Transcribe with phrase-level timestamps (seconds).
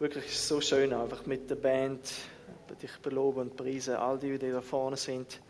[0.00, 2.00] wirklich so schön, einfach mit der Band
[2.80, 5.40] dich beloben und preisen, all die, die da vorne sind.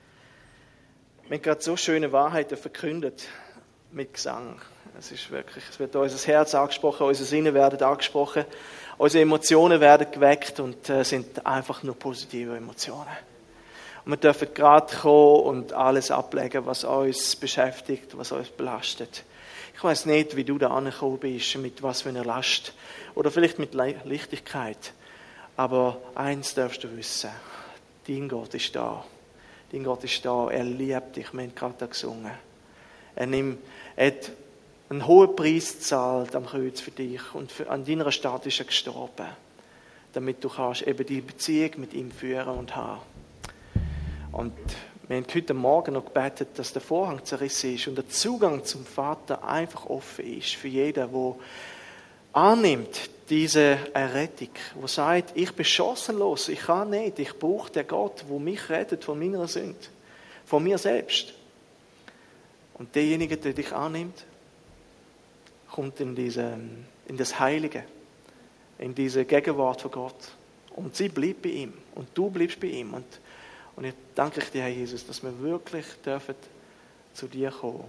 [1.29, 3.29] Wir haben gerade so schöne Wahrheiten verkündet
[3.93, 4.61] mit Gesang.
[4.99, 8.45] Es ist wirklich, es wird unser Herz angesprochen, unsere Sinne werden angesprochen,
[8.99, 13.07] unsere Emotionen werden geweckt und äh, sind einfach nur positive Emotionen.
[14.05, 19.23] Und wir dürfen gerade kommen und alles ablegen, was uns beschäftigt, was uns belastet.
[19.81, 22.75] Ich weiß nicht, wie du da angekommen bist, mit was für einer Last
[23.15, 24.93] oder vielleicht mit Leichtigkeit.
[25.57, 27.31] Aber eins darfst du wissen:
[28.07, 29.03] Dein Gott ist da.
[29.73, 30.51] Dein Gott ist da.
[30.51, 31.33] Er liebt dich.
[31.33, 32.31] Wir haben gerade gesungen.
[33.17, 33.59] Er, nimmt,
[33.97, 34.33] hat
[34.91, 38.67] einen hohen Preis gezahlt am Kreuz für dich und für, an deiner Stadt ist er
[38.67, 39.29] gestorben,
[40.13, 43.01] damit du kannst eben die Beziehung mit ihm führen und haben.
[44.33, 44.53] Und
[45.11, 48.87] wir haben heute Morgen noch gebetet, dass der Vorhang zerrissen ist und der Zugang zum
[48.87, 51.35] Vater einfach offen ist für jeden, der
[52.33, 58.25] annimmt diese Errettung, wo sagt, ich bin chancenlos, ich kann nicht, ich brauche den Gott,
[58.29, 59.81] wo mich rettet von meiner Sünde,
[60.47, 61.35] von mir selbst.
[62.75, 64.25] Und derjenige, der dich annimmt,
[65.73, 66.57] kommt in, diese,
[67.09, 67.83] in das Heilige,
[68.79, 70.37] in diese Gegenwart von Gott.
[70.77, 72.95] Und sie bleibt bei ihm und du bleibst bei ihm.
[72.95, 73.07] Und,
[73.81, 76.35] und ich danke dir, Herr Jesus, dass wir wirklich dürfen
[77.15, 77.85] zu dir kommen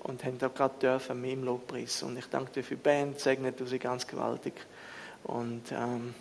[0.00, 2.02] und haben auch gerade dürfen mit im Lobpreis.
[2.02, 4.54] Und ich danke dir für die Band, segne du sie ganz gewaltig.
[5.24, 6.14] Und ähm,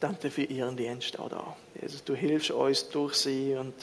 [0.00, 1.56] danke dir für ihren Dienst auch da.
[1.78, 3.74] Jesus, du hilfst uns durch sie und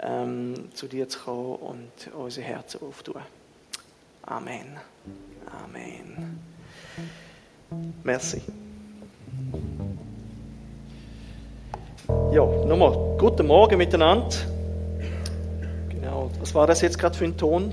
[0.00, 3.22] ähm, zu dir zu kommen und unsere Herzen aufzutun.
[4.20, 4.78] Amen.
[5.64, 6.38] Amen.
[8.04, 8.42] Merci.
[12.30, 14.36] Ja, nochmal, guten Morgen miteinander.
[15.88, 17.72] Genau, was war das jetzt gerade für ein Ton?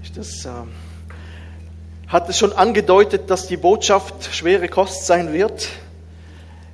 [0.00, 0.50] Ist das, äh,
[2.06, 5.70] hat es schon angedeutet, dass die Botschaft schwere Kost sein wird?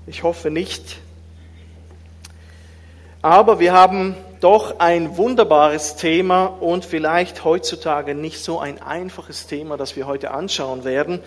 [0.06, 0.98] Ich hoffe nicht.
[3.22, 9.78] Aber wir haben doch ein wunderbares Thema und vielleicht heutzutage nicht so ein einfaches Thema,
[9.78, 11.20] das wir heute anschauen werden.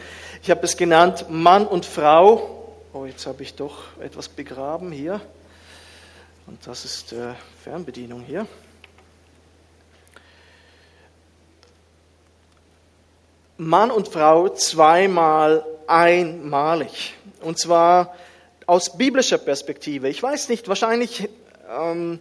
[0.43, 2.60] Ich habe es genannt Mann und Frau.
[2.93, 5.21] Oh, jetzt habe ich doch etwas begraben hier.
[6.45, 8.45] Und das ist äh, Fernbedienung hier.
[13.55, 17.13] Mann und Frau zweimal einmalig.
[17.39, 18.13] Und zwar
[18.65, 20.09] aus biblischer Perspektive.
[20.09, 21.29] Ich weiß nicht, wahrscheinlich
[21.69, 22.19] ähm,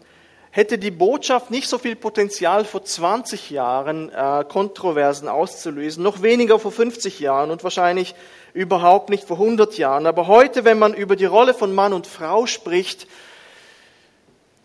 [0.53, 6.61] hätte die Botschaft nicht so viel Potenzial vor 20 Jahren äh, Kontroversen auszulösen, noch weniger
[6.61, 8.15] vor 50 Jahren und wahrscheinlich
[8.53, 10.07] überhaupt nicht vor 100 Jahren.
[10.07, 13.07] Aber heute, wenn man über die Rolle von Mann und Frau spricht,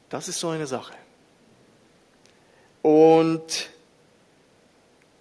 [0.10, 0.94] das ist so eine Sache.
[2.82, 3.70] Und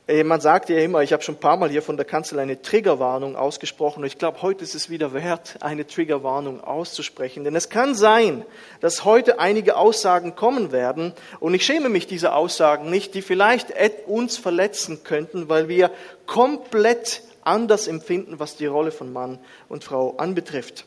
[0.07, 2.39] äh, man sagt ja immer, ich habe schon ein paar Mal hier von der Kanzel
[2.39, 7.43] eine Triggerwarnung ausgesprochen und ich glaube, heute ist es wieder wert, eine Triggerwarnung auszusprechen.
[7.45, 8.45] Denn es kann sein,
[8.81, 13.69] dass heute einige Aussagen kommen werden und ich schäme mich dieser Aussagen nicht, die vielleicht
[14.07, 15.91] uns verletzen könnten, weil wir
[16.27, 19.39] komplett anders empfinden, was die Rolle von Mann
[19.69, 20.87] und Frau anbetrifft.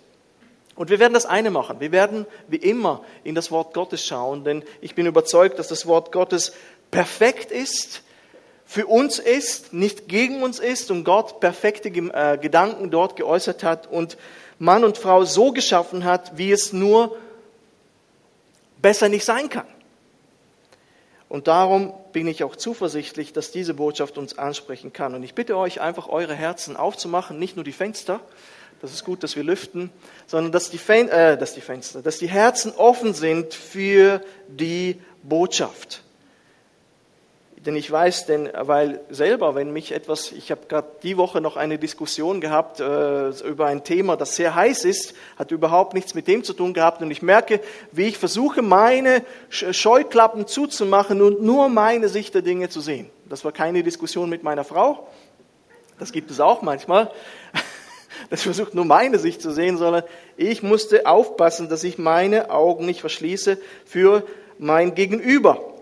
[0.76, 1.80] Und wir werden das eine machen.
[1.80, 5.88] Wir werden wie immer in das Wort Gottes schauen, denn ich bin überzeugt, dass das
[5.88, 6.54] Wort Gottes
[6.92, 8.04] perfekt ist
[8.68, 13.88] für uns ist, nicht gegen uns ist und Gott perfekte äh, Gedanken dort geäußert hat
[13.88, 14.18] und
[14.60, 17.16] Mann und Frau so geschaffen hat, wie es nur
[18.82, 19.66] besser nicht sein kann.
[21.30, 25.14] Und darum bin ich auch zuversichtlich, dass diese Botschaft uns ansprechen kann.
[25.14, 28.22] Und ich bitte euch einfach, eure Herzen aufzumachen, nicht nur die Fenster,
[28.82, 29.92] das ist gut, dass wir lüften,
[30.26, 35.00] sondern dass die, Fen äh, dass die Fenster, dass die Herzen offen sind für die
[35.22, 36.02] Botschaft.
[37.68, 41.58] Denn ich weiß, denn, weil selber, wenn mich etwas, ich habe gerade die Woche noch
[41.58, 46.30] eine Diskussion gehabt äh, über ein Thema, das sehr heiß ist, hat überhaupt nichts mit
[46.30, 47.02] dem zu tun gehabt.
[47.02, 47.60] Und ich merke,
[47.92, 53.10] wie ich versuche, meine Scheuklappen zuzumachen und nur meine Sicht der Dinge zu sehen.
[53.28, 55.06] Das war keine Diskussion mit meiner Frau,
[56.00, 57.12] das gibt es auch manchmal,
[58.30, 60.04] das versucht nur meine Sicht zu sehen, sondern
[60.38, 64.24] ich musste aufpassen, dass ich meine Augen nicht verschließe für
[64.58, 65.74] mein Gegenüber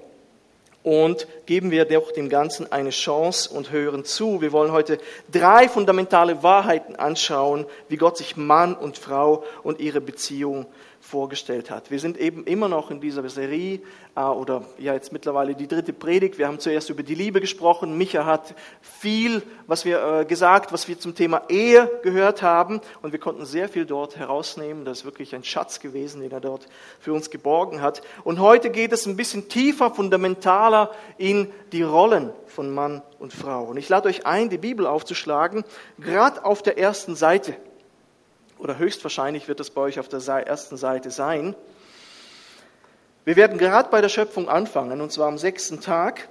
[0.86, 4.40] und geben wir doch dem Ganzen eine Chance und hören zu.
[4.42, 5.00] Wir wollen heute
[5.32, 10.68] drei fundamentale Wahrheiten anschauen, wie Gott sich Mann und Frau und ihre Beziehung
[11.06, 11.92] vorgestellt hat.
[11.92, 13.80] Wir sind eben immer noch in dieser Serie
[14.16, 16.40] äh, oder ja jetzt mittlerweile die dritte Predigt.
[16.40, 17.96] Wir haben zuerst über die Liebe gesprochen.
[17.96, 23.12] Micha hat viel, was wir äh, gesagt, was wir zum Thema Ehe gehört haben und
[23.12, 24.84] wir konnten sehr viel dort herausnehmen.
[24.84, 26.68] Das ist wirklich ein Schatz gewesen, den er dort
[27.00, 28.02] für uns geborgen hat.
[28.24, 33.66] Und heute geht es ein bisschen tiefer, fundamentaler in die Rollen von Mann und Frau.
[33.66, 35.66] Und ich lade euch ein, die Bibel aufzuschlagen,
[36.00, 37.56] gerade auf der ersten Seite
[38.58, 41.56] oder höchstwahrscheinlich wird es bei euch auf der ersten Seite sein.
[43.26, 46.30] Wir werden gerade bei der Schöpfung anfangen, und zwar am sechsten Tag.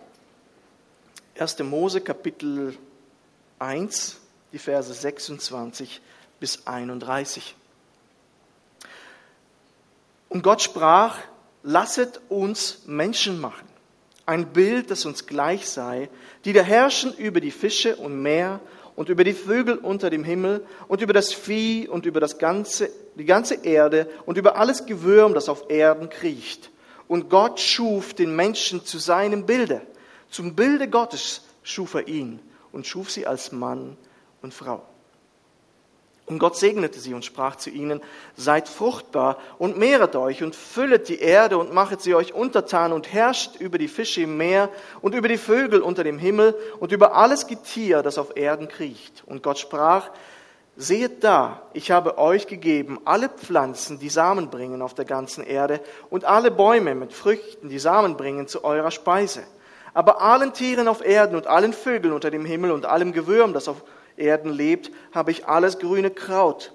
[1.38, 1.58] 1.
[1.60, 2.76] Mose Kapitel
[3.58, 4.18] 1,
[4.52, 6.00] die Verse 26
[6.38, 7.56] bis 31.
[10.28, 11.18] Und Gott sprach,
[11.62, 13.66] lasset uns Menschen machen,
[14.26, 16.08] ein Bild, das uns gleich sei,
[16.44, 18.60] die da herrschen über die Fische und Meer
[18.96, 22.90] und über die Vögel unter dem Himmel und über das Vieh und über das ganze,
[23.16, 26.70] die ganze Erde und über alles Gewürm, das auf Erden kriecht.
[27.08, 29.82] Und Gott schuf den Menschen zu seinem Bilde.
[30.30, 32.40] Zum Bilde Gottes schuf er ihn
[32.72, 33.96] und schuf sie als Mann
[34.42, 34.82] und Frau.
[36.26, 38.00] Und Gott segnete sie und sprach zu ihnen,
[38.34, 43.12] seid fruchtbar und mehret euch und füllet die Erde und machet sie euch untertan und
[43.12, 44.70] herrscht über die Fische im Meer
[45.02, 49.22] und über die Vögel unter dem Himmel und über alles Getier, das auf Erden kriecht.
[49.26, 50.08] Und Gott sprach,
[50.76, 55.80] seht da, ich habe euch gegeben alle Pflanzen, die Samen bringen auf der ganzen Erde
[56.08, 59.42] und alle Bäume mit Früchten, die Samen bringen zu eurer Speise.
[59.92, 63.68] Aber allen Tieren auf Erden und allen Vögeln unter dem Himmel und allem Gewürm, das
[63.68, 63.84] auf
[64.16, 66.72] Erden lebt, habe ich alles grüne Kraut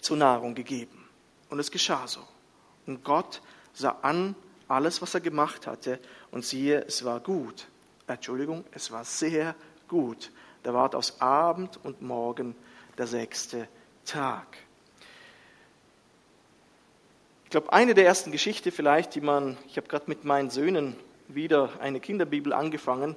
[0.00, 1.08] zur Nahrung gegeben.
[1.48, 2.20] Und es geschah so.
[2.86, 3.42] Und Gott
[3.72, 4.34] sah an
[4.68, 5.98] alles, was er gemacht hatte,
[6.30, 7.66] und siehe, es war gut.
[8.06, 9.54] Entschuldigung, es war sehr
[9.88, 10.30] gut.
[10.62, 12.54] Da ward aus Abend und Morgen
[12.98, 13.68] der sechste
[14.04, 14.46] Tag.
[17.44, 20.96] Ich glaube, eine der ersten Geschichten vielleicht, die man, ich habe gerade mit meinen Söhnen
[21.26, 23.16] wieder eine Kinderbibel angefangen,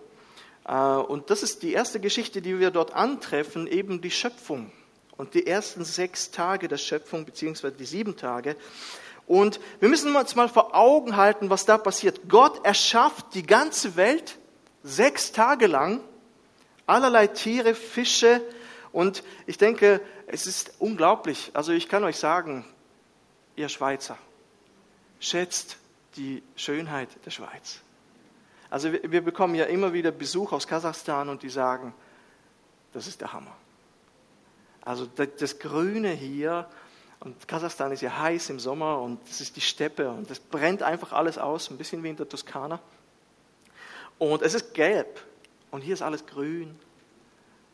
[0.66, 4.72] und das ist die erste Geschichte, die wir dort antreffen, eben die Schöpfung.
[5.16, 8.56] Und die ersten sechs Tage der Schöpfung, beziehungsweise die sieben Tage.
[9.28, 12.28] Und wir müssen uns mal vor Augen halten, was da passiert.
[12.28, 14.38] Gott erschafft die ganze Welt
[14.84, 16.02] sechs Tage lang,
[16.88, 18.42] allerlei Tiere, Fische.
[18.92, 21.52] Und ich denke, es ist unglaublich.
[21.54, 22.66] Also ich kann euch sagen,
[23.56, 24.18] ihr Schweizer,
[25.20, 25.78] schätzt
[26.16, 27.82] die Schönheit der Schweiz.
[28.74, 31.94] Also wir, wir bekommen ja immer wieder Besuch aus Kasachstan und die sagen,
[32.92, 33.56] das ist der Hammer.
[34.84, 36.68] Also das, das Grüne hier,
[37.20, 40.82] und Kasachstan ist ja heiß im Sommer und das ist die Steppe und das brennt
[40.82, 42.80] einfach alles aus, ein bisschen wie in der Toskana.
[44.18, 45.22] Und es ist gelb
[45.70, 46.76] und hier ist alles grün.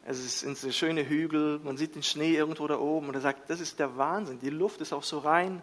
[0.04, 3.50] Es sind so schöne Hügel, man sieht den Schnee irgendwo da oben und er sagt,
[3.50, 5.62] das ist der Wahnsinn, die Luft ist auch so rein.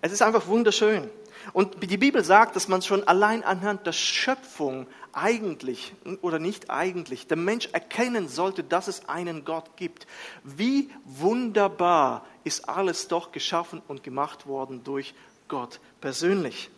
[0.00, 1.10] Es ist einfach wunderschön.
[1.52, 7.26] Und die Bibel sagt, dass man schon allein anhand der Schöpfung eigentlich oder nicht eigentlich
[7.26, 10.06] der Mensch erkennen sollte, dass es einen Gott gibt.
[10.44, 15.14] Wie wunderbar ist alles doch geschaffen und gemacht worden durch
[15.48, 16.70] Gott persönlich.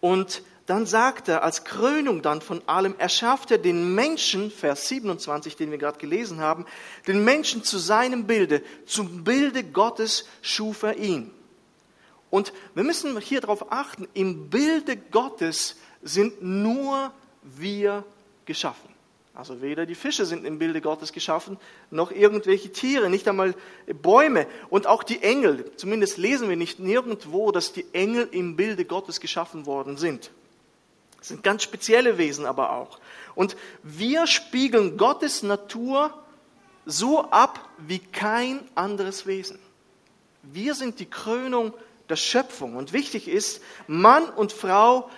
[0.00, 5.56] Und dann sagt er als Krönung dann von allem, erschafft er den Menschen, Vers 27,
[5.56, 6.66] den wir gerade gelesen haben,
[7.06, 11.30] den Menschen zu seinem Bilde, zum Bilde Gottes schuf er ihn.
[12.34, 17.12] Und wir müssen hier darauf achten, im Bilde Gottes sind nur
[17.44, 18.02] wir
[18.44, 18.88] geschaffen.
[19.34, 21.58] Also weder die Fische sind im Bilde Gottes geschaffen,
[21.92, 23.54] noch irgendwelche Tiere, nicht einmal
[23.86, 25.70] Bäume und auch die Engel.
[25.76, 30.32] Zumindest lesen wir nicht nirgendwo, dass die Engel im Bilde Gottes geschaffen worden sind.
[31.18, 32.98] Das sind ganz spezielle Wesen aber auch.
[33.36, 36.12] Und wir spiegeln Gottes Natur
[36.84, 39.60] so ab wie kein anderes Wesen.
[40.42, 41.72] Wir sind die Krönung
[42.08, 42.76] der Schöpfung.
[42.76, 45.10] Und wichtig ist, Mann und Frau,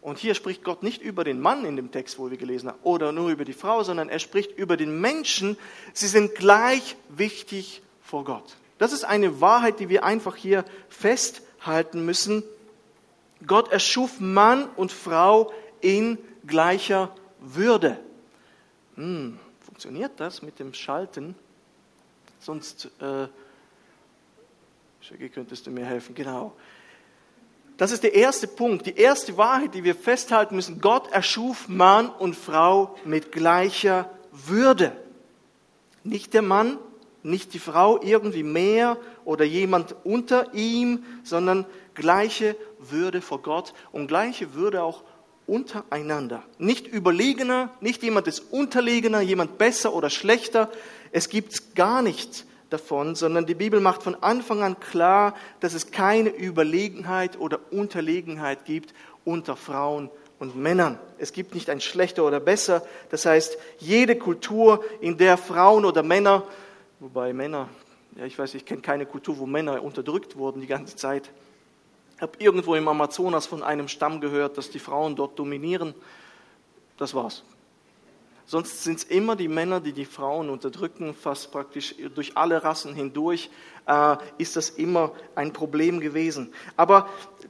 [0.00, 2.78] und hier spricht Gott nicht über den Mann in dem Text, wo wir gelesen haben,
[2.84, 5.58] oder nur über die Frau, sondern er spricht über den Menschen.
[5.92, 8.56] Sie sind gleich wichtig vor Gott.
[8.78, 12.44] Das ist eine Wahrheit, die wir einfach hier festhalten müssen.
[13.46, 17.98] Gott erschuf Mann und Frau in gleicher Würde.
[18.94, 21.34] Hm, funktioniert das mit dem Schalten?
[22.38, 23.26] Sonst äh,
[25.08, 26.16] Shaggy, könntest du mir helfen?
[26.16, 26.52] Genau.
[27.76, 30.80] Das ist der erste Punkt, die erste Wahrheit, die wir festhalten müssen.
[30.80, 34.90] Gott erschuf Mann und Frau mit gleicher Würde.
[36.02, 36.76] Nicht der Mann,
[37.22, 44.08] nicht die Frau irgendwie mehr oder jemand unter ihm, sondern gleiche Würde vor Gott und
[44.08, 45.04] gleiche Würde auch
[45.46, 46.42] untereinander.
[46.58, 50.68] Nicht überlegener, nicht jemand ist unterlegener, jemand besser oder schlechter.
[51.12, 55.90] Es gibt gar nichts davon, sondern die Bibel macht von Anfang an klar, dass es
[55.90, 58.94] keine Überlegenheit oder Unterlegenheit gibt
[59.24, 60.98] unter Frauen und Männern.
[61.18, 62.82] Es gibt nicht ein schlechter oder besser.
[63.10, 66.42] Das heißt, jede Kultur, in der Frauen oder Männer,
[67.00, 67.68] wobei Männer,
[68.16, 71.30] ja, ich weiß, ich kenne keine Kultur, wo Männer unterdrückt wurden die ganze Zeit.
[72.16, 75.94] Ich habe irgendwo im Amazonas von einem Stamm gehört, dass die Frauen dort dominieren.
[76.96, 77.42] Das war's.
[78.48, 82.94] Sonst sind es immer die Männer, die die Frauen unterdrücken, fast praktisch durch alle Rassen
[82.94, 83.50] hindurch
[83.86, 86.52] äh, ist das immer ein Problem gewesen.
[86.76, 87.08] Aber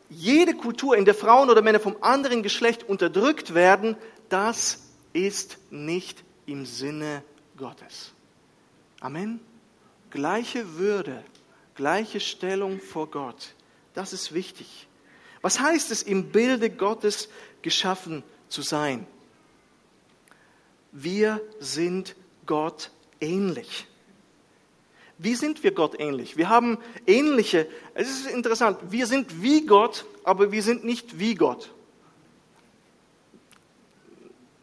[0.09, 3.97] jede Kultur, in der Frauen oder Männer vom anderen Geschlecht unterdrückt werden,
[4.31, 7.23] das ist nicht im Sinne
[7.59, 8.12] Gottes.
[9.00, 9.41] Amen.
[10.11, 11.23] Gleiche Würde,
[11.75, 13.55] gleiche Stellung vor Gott.
[13.93, 14.88] Das ist wichtig.
[15.43, 17.29] Was heißt es, im Bilde Gottes
[17.61, 19.07] geschaffen zu sein?
[20.99, 23.87] Wir sind Gott ähnlich.
[25.19, 26.38] Wie sind wir Gott ähnlich?
[26.38, 31.35] Wir haben ähnliche, es ist interessant, wir sind wie Gott, aber wir sind nicht wie
[31.35, 31.71] Gott.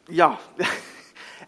[0.10, 0.40] Ja,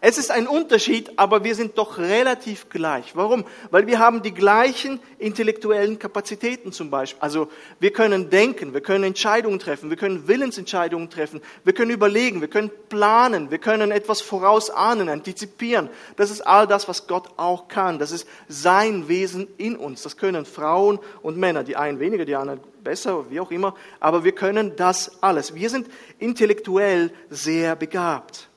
[0.00, 3.16] Es ist ein Unterschied, aber wir sind doch relativ gleich.
[3.16, 3.44] Warum?
[3.70, 7.20] Weil wir haben die gleichen intellektuellen Kapazitäten zum Beispiel.
[7.22, 7.48] Also
[7.80, 12.48] wir können denken, wir können Entscheidungen treffen, wir können Willensentscheidungen treffen, wir können überlegen, wir
[12.48, 15.88] können planen, wir können etwas vorausahnen, antizipieren.
[16.16, 17.98] Das ist all das, was Gott auch kann.
[17.98, 20.02] Das ist sein Wesen in uns.
[20.02, 23.74] Das können Frauen und Männer, die einen weniger, die anderen besser, wie auch immer.
[24.00, 25.54] Aber wir können das alles.
[25.54, 25.88] Wir sind
[26.18, 28.48] intellektuell sehr begabt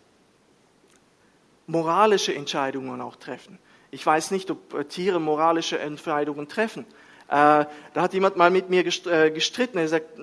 [1.69, 3.59] moralische Entscheidungen auch treffen.
[3.91, 6.85] Ich weiß nicht, ob äh, Tiere moralische Entscheidungen treffen.
[7.27, 9.77] Äh, da hat jemand mal mit mir äh, gestritten.
[9.77, 10.19] Er sagt,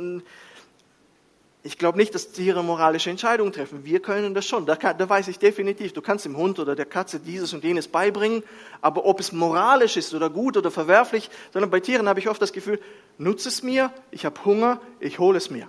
[1.63, 3.85] ich glaube nicht, dass Tiere moralische Entscheidungen treffen.
[3.85, 4.67] Wir können das schon.
[4.67, 5.93] Da, da, weiß ich definitiv.
[5.93, 8.43] Du kannst dem Hund oder der Katze dieses und jenes beibringen,
[8.81, 12.43] aber ob es moralisch ist oder gut oder verwerflich, sondern bei Tieren habe ich oft
[12.43, 12.81] das Gefühl,
[13.19, 15.69] nutze es mir, ich habe Hunger, ich hole es mir.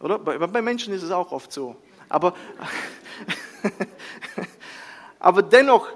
[0.00, 0.18] Oder?
[0.18, 1.76] Bei, bei Menschen ist es auch oft so.
[2.12, 2.34] Aber
[5.22, 5.88] Aber dennoch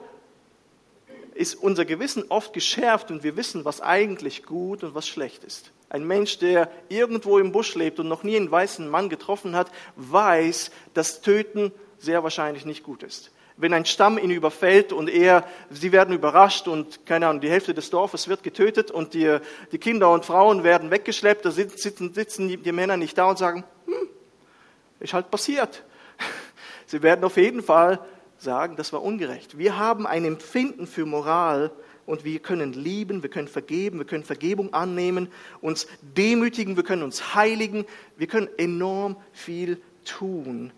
[1.35, 5.73] ist unser Gewissen oft geschärft und wir wissen, was eigentlich gut und was schlecht ist.
[5.88, 9.73] Ein Mensch, der irgendwo im Busch lebt und noch nie einen weißen Mann getroffen hat,
[9.96, 13.32] weiß, dass Töten sehr wahrscheinlich nicht gut ist.
[13.56, 17.75] Wenn ein Stamm ihn überfällt und er, sie werden überrascht und keine Ahnung, die Hälfte
[17.75, 19.38] des Dorfes wird getötet und die,
[19.73, 23.38] die Kinder und Frauen werden weggeschleppt, da sitzen, sitzen die, die Männer nicht da und
[23.38, 24.08] sagen, hm,
[25.00, 25.82] ist halt passiert.
[26.86, 28.00] Sie werden auf jeden Fall
[28.38, 29.58] sagen, das war ungerecht.
[29.58, 31.70] Wir haben ein Empfinden für Moral
[32.06, 35.28] und wir können lieben, wir können vergeben, wir können Vergebung annehmen,
[35.60, 37.84] uns demütigen, wir können uns heiligen,
[38.16, 40.72] wir können enorm viel tun,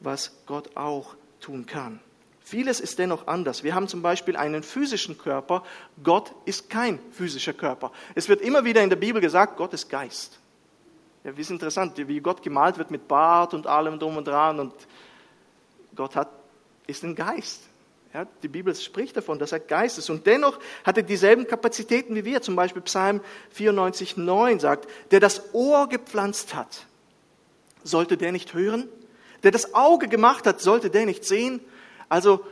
[0.00, 2.00] was Gott auch tun kann.
[2.40, 3.64] Vieles ist dennoch anders.
[3.64, 5.62] Wir haben zum Beispiel einen physischen Körper.
[6.02, 7.90] Gott ist kein physischer Körper.
[8.14, 10.38] Es wird immer wieder in der Bibel gesagt, Gott ist Geist.
[11.22, 14.60] Ja, wie ist interessant, wie Gott gemalt wird mit Bart und allem drum und dran
[14.60, 14.74] und
[15.94, 16.30] Gott hat,
[16.86, 17.62] ist ein Geist.
[18.12, 20.08] Ja, die Bibel spricht davon, dass er Geist ist.
[20.08, 22.42] Und dennoch hat er dieselben Kapazitäten wie wir.
[22.42, 23.20] Zum Beispiel Psalm
[23.50, 26.86] 94, 9 sagt, der das Ohr gepflanzt hat,
[27.82, 28.88] sollte der nicht hören?
[29.42, 31.60] Der das Auge gemacht hat, sollte der nicht sehen?
[32.08, 32.44] Also,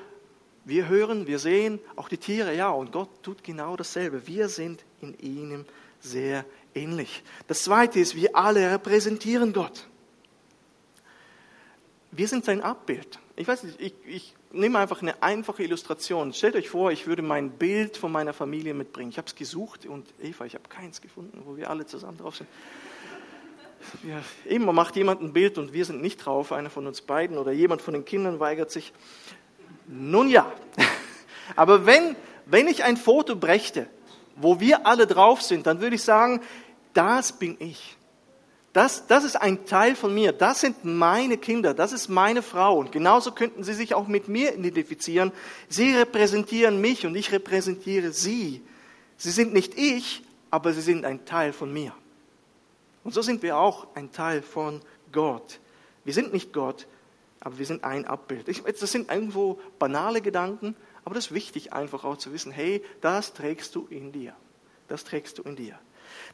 [0.64, 4.26] wir hören, wir sehen, auch die Tiere, ja, und Gott tut genau dasselbe.
[4.26, 5.64] Wir sind in ihm
[6.00, 6.44] sehr
[6.74, 7.22] ähnlich.
[7.46, 9.86] Das zweite ist, wir alle repräsentieren Gott.
[12.10, 13.18] Wir sind sein Abbild.
[13.34, 16.34] Ich weiß nicht, ich, ich nehme einfach eine einfache Illustration.
[16.34, 19.10] Stellt euch vor, ich würde mein Bild von meiner Familie mitbringen.
[19.10, 22.36] Ich habe es gesucht und Eva, ich habe keins gefunden, wo wir alle zusammen drauf
[22.36, 22.48] sind.
[24.06, 27.38] Ja, immer macht jemand ein Bild und wir sind nicht drauf, einer von uns beiden
[27.38, 28.92] oder jemand von den Kindern weigert sich.
[29.88, 30.52] Nun ja,
[31.56, 32.14] aber wenn,
[32.46, 33.88] wenn ich ein Foto brächte,
[34.36, 36.42] wo wir alle drauf sind, dann würde ich sagen,
[36.92, 37.96] das bin ich.
[38.72, 40.32] Das, das ist ein Teil von mir.
[40.32, 41.74] Das sind meine Kinder.
[41.74, 42.78] Das ist meine Frau.
[42.78, 45.30] Und genauso könnten Sie sich auch mit mir identifizieren.
[45.68, 48.62] Sie repräsentieren mich und ich repräsentiere Sie.
[49.18, 51.92] Sie sind nicht ich, aber Sie sind ein Teil von mir.
[53.04, 54.80] Und so sind wir auch ein Teil von
[55.12, 55.60] Gott.
[56.04, 56.86] Wir sind nicht Gott,
[57.40, 58.48] aber wir sind ein Abbild.
[58.48, 63.34] das sind irgendwo banale Gedanken, aber das ist wichtig, einfach auch zu wissen, hey, das
[63.34, 64.34] trägst du in dir.
[64.88, 65.78] Das trägst du in dir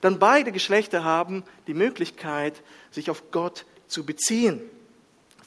[0.00, 4.61] dann beide Geschlechter haben die Möglichkeit, sich auf Gott zu beziehen.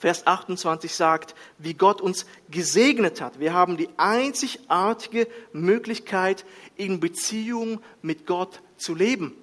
[0.01, 3.39] Vers 28 sagt, wie Gott uns gesegnet hat.
[3.39, 6.43] Wir haben die einzigartige Möglichkeit,
[6.75, 9.35] in Beziehung mit Gott zu leben.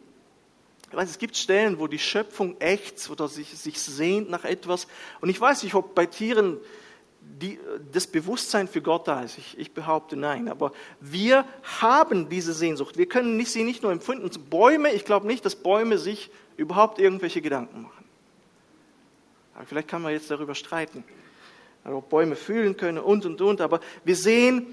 [0.90, 4.88] Ich weiß, es gibt Stellen, wo die Schöpfung ächzt oder sich, sich sehnt nach etwas.
[5.20, 6.56] Und ich weiß nicht, ob bei Tieren
[7.40, 7.58] die,
[7.92, 9.38] das Bewusstsein für Gott da ist.
[9.38, 10.48] Ich, ich, behaupte nein.
[10.48, 11.44] Aber wir
[11.80, 12.96] haben diese Sehnsucht.
[12.96, 14.28] Wir können nicht, sie nicht nur empfinden.
[14.50, 18.04] Bäume, ich glaube nicht, dass Bäume sich überhaupt irgendwelche Gedanken machen.
[19.54, 21.04] Aber vielleicht kann man jetzt darüber streiten.
[21.84, 23.60] ob Bäume fühlen können und und und.
[23.60, 24.66] Aber wir sehen,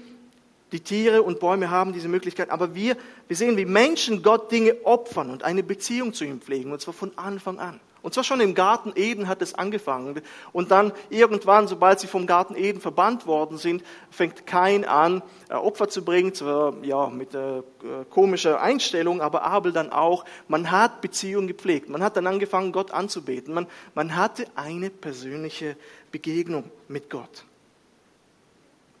[0.72, 2.96] Die Tiere und Bäume haben diese Möglichkeit, aber wir,
[3.28, 6.94] wir sehen, wie Menschen Gott Dinge opfern und eine Beziehung zu ihm pflegen, und zwar
[6.94, 7.80] von Anfang an.
[8.06, 10.22] Und zwar schon im Garten Eden hat es angefangen.
[10.52, 13.82] Und dann irgendwann, sobald sie vom Garten Eden verbannt worden sind,
[14.12, 17.62] fängt Kain an, äh, Opfer zu bringen, zwar ja, mit äh,
[18.08, 20.24] komischer Einstellung, aber Abel dann auch.
[20.46, 21.88] Man hat Beziehungen gepflegt.
[21.88, 23.52] Man hat dann angefangen, Gott anzubeten.
[23.52, 25.76] Man, man hatte eine persönliche
[26.12, 27.44] Begegnung mit Gott.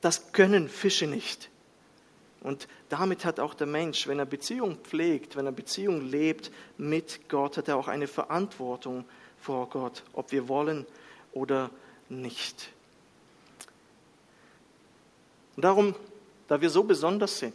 [0.00, 1.48] Das können Fische nicht.
[2.40, 7.28] Und damit hat auch der Mensch, wenn er Beziehung pflegt, wenn er Beziehung lebt mit
[7.28, 9.04] Gott, hat er auch eine Verantwortung
[9.38, 10.86] vor Gott, ob wir wollen
[11.32, 11.70] oder
[12.08, 12.70] nicht.
[15.56, 15.94] Und darum,
[16.48, 17.54] da wir so besonders sind,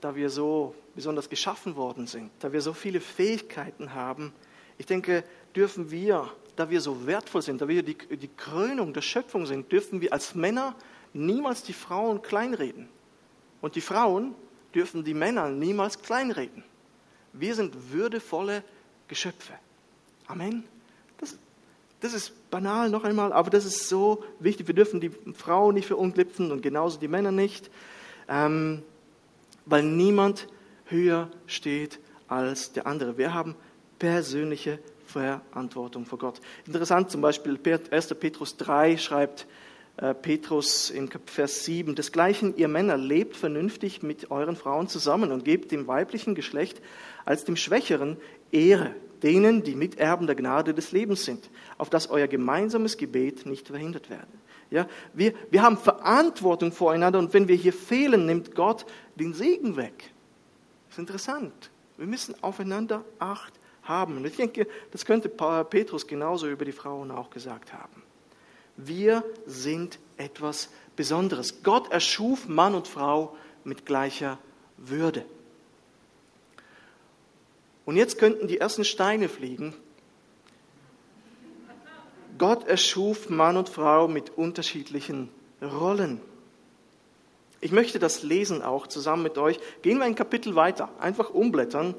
[0.00, 4.32] da wir so besonders geschaffen worden sind, da wir so viele Fähigkeiten haben,
[4.78, 5.22] ich denke,
[5.54, 9.70] dürfen wir, da wir so wertvoll sind, da wir die, die Krönung der Schöpfung sind,
[9.70, 10.74] dürfen wir als Männer
[11.12, 12.88] niemals die Frauen kleinreden.
[13.62, 14.34] Und die Frauen
[14.74, 16.62] dürfen die Männer niemals kleinreden.
[17.32, 18.62] Wir sind würdevolle
[19.08, 19.54] Geschöpfe.
[20.26, 20.64] Amen.
[21.18, 21.36] Das,
[22.00, 24.66] das ist banal noch einmal, aber das ist so wichtig.
[24.66, 27.70] Wir dürfen die Frauen nicht verunglimpfen und genauso die Männer nicht,
[28.28, 28.82] ähm,
[29.64, 30.48] weil niemand
[30.86, 33.16] höher steht als der andere.
[33.16, 33.54] Wir haben
[33.98, 36.40] persönliche Verantwortung vor Gott.
[36.66, 37.58] Interessant zum Beispiel
[37.90, 38.14] 1.
[38.14, 39.46] Petrus 3 schreibt,
[39.96, 41.94] Petrus in Vers 7.
[41.94, 46.80] Desgleichen, ihr Männer, lebt vernünftig mit euren Frauen zusammen und gebt dem weiblichen Geschlecht
[47.24, 48.16] als dem Schwächeren
[48.50, 53.68] Ehre, denen, die Miterben der Gnade des Lebens sind, auf dass euer gemeinsames Gebet nicht
[53.68, 54.26] verhindert werde.
[54.70, 59.76] Ja, wir, wir haben Verantwortung voreinander und wenn wir hier fehlen, nimmt Gott den Segen
[59.76, 60.10] weg.
[60.88, 61.70] Das ist interessant.
[61.98, 64.16] Wir müssen aufeinander Acht haben.
[64.16, 68.01] Und ich denke, das könnte Petrus genauso über die Frauen auch gesagt haben.
[68.76, 71.62] Wir sind etwas Besonderes.
[71.62, 74.38] Gott erschuf Mann und Frau mit gleicher
[74.76, 75.24] Würde.
[77.84, 79.74] Und jetzt könnten die ersten Steine fliegen.
[82.38, 85.28] Gott erschuf Mann und Frau mit unterschiedlichen
[85.60, 86.20] Rollen.
[87.60, 89.60] Ich möchte das lesen auch zusammen mit euch.
[89.82, 91.94] Gehen wir ein Kapitel weiter, einfach umblättern.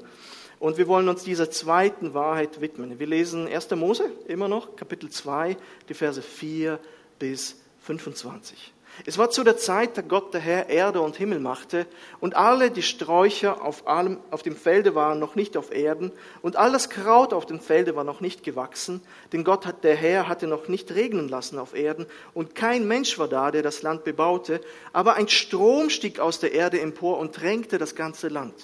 [0.58, 2.98] Und wir wollen uns dieser zweiten Wahrheit widmen.
[2.98, 3.70] Wir lesen 1.
[3.72, 5.56] Mose immer noch, Kapitel 2,
[5.88, 6.78] die Verse 4
[7.18, 8.74] bis 25.
[9.06, 11.86] Es war zu der Zeit, da Gott der Herr Erde und Himmel machte,
[12.20, 16.12] und alle die Sträucher auf, allem, auf dem Felde waren noch nicht auf Erden,
[16.42, 19.96] und all das Kraut auf dem Felde war noch nicht gewachsen, denn Gott hat, der
[19.96, 23.82] Herr hatte noch nicht regnen lassen auf Erden, und kein Mensch war da, der das
[23.82, 24.60] Land bebaute,
[24.92, 28.54] aber ein Strom stieg aus der Erde empor und drängte das ganze Land.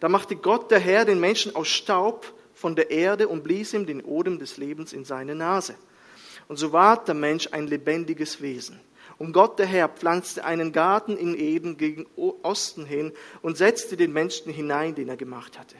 [0.00, 3.86] Da machte Gott der Herr den Menschen aus Staub von der Erde und blies ihm
[3.86, 5.74] den Odem des Lebens in seine Nase.
[6.48, 8.80] Und so ward der Mensch ein lebendiges Wesen.
[9.18, 14.12] Und Gott der Herr pflanzte einen Garten in Eden gegen Osten hin und setzte den
[14.12, 15.76] Menschen hinein, den er gemacht hatte.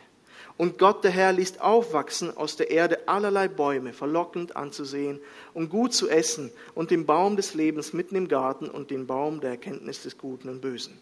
[0.57, 5.21] Und Gott der Herr ließ aufwachsen aus der Erde allerlei Bäume, verlockend anzusehen
[5.53, 9.41] und gut zu essen, und den Baum des Lebens mitten im Garten und den Baum
[9.41, 10.99] der Erkenntnis des Guten und Bösen.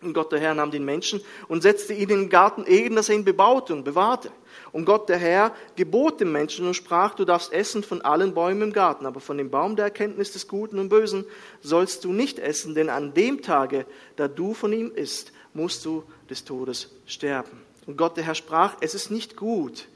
[0.00, 3.08] Und Gott der Herr nahm den Menschen und setzte ihn in den Garten Eden, dass
[3.08, 4.30] er ihn bebaute und bewahrte.
[4.70, 8.62] Und Gott der Herr gebot dem Menschen und sprach, du darfst essen von allen Bäumen
[8.62, 11.24] im Garten, aber von dem Baum der Erkenntnis des Guten und Bösen
[11.62, 16.04] sollst du nicht essen, denn an dem Tage, da du von ihm isst, musst du
[16.30, 17.62] des Todes sterben.
[17.86, 19.88] Und Gott der Herr sprach, es ist nicht gut,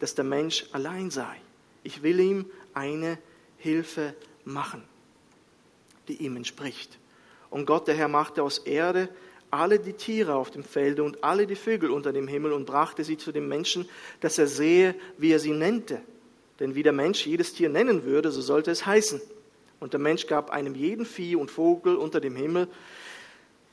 [0.00, 1.36] dass der Mensch allein sei.
[1.82, 3.18] Ich will ihm eine
[3.58, 4.14] Hilfe
[4.44, 4.82] machen,
[6.08, 6.98] die ihm entspricht.
[7.50, 9.08] Und Gott der Herr machte aus Erde
[9.54, 13.04] alle die Tiere auf dem Felde und alle die Vögel unter dem Himmel und brachte
[13.04, 13.88] sie zu dem Menschen,
[14.20, 16.00] dass er sehe, wie er sie nennte.
[16.60, 19.20] Denn wie der Mensch jedes Tier nennen würde, so sollte es heißen.
[19.80, 22.68] Und der Mensch gab einem jeden Vieh und Vogel unter dem Himmel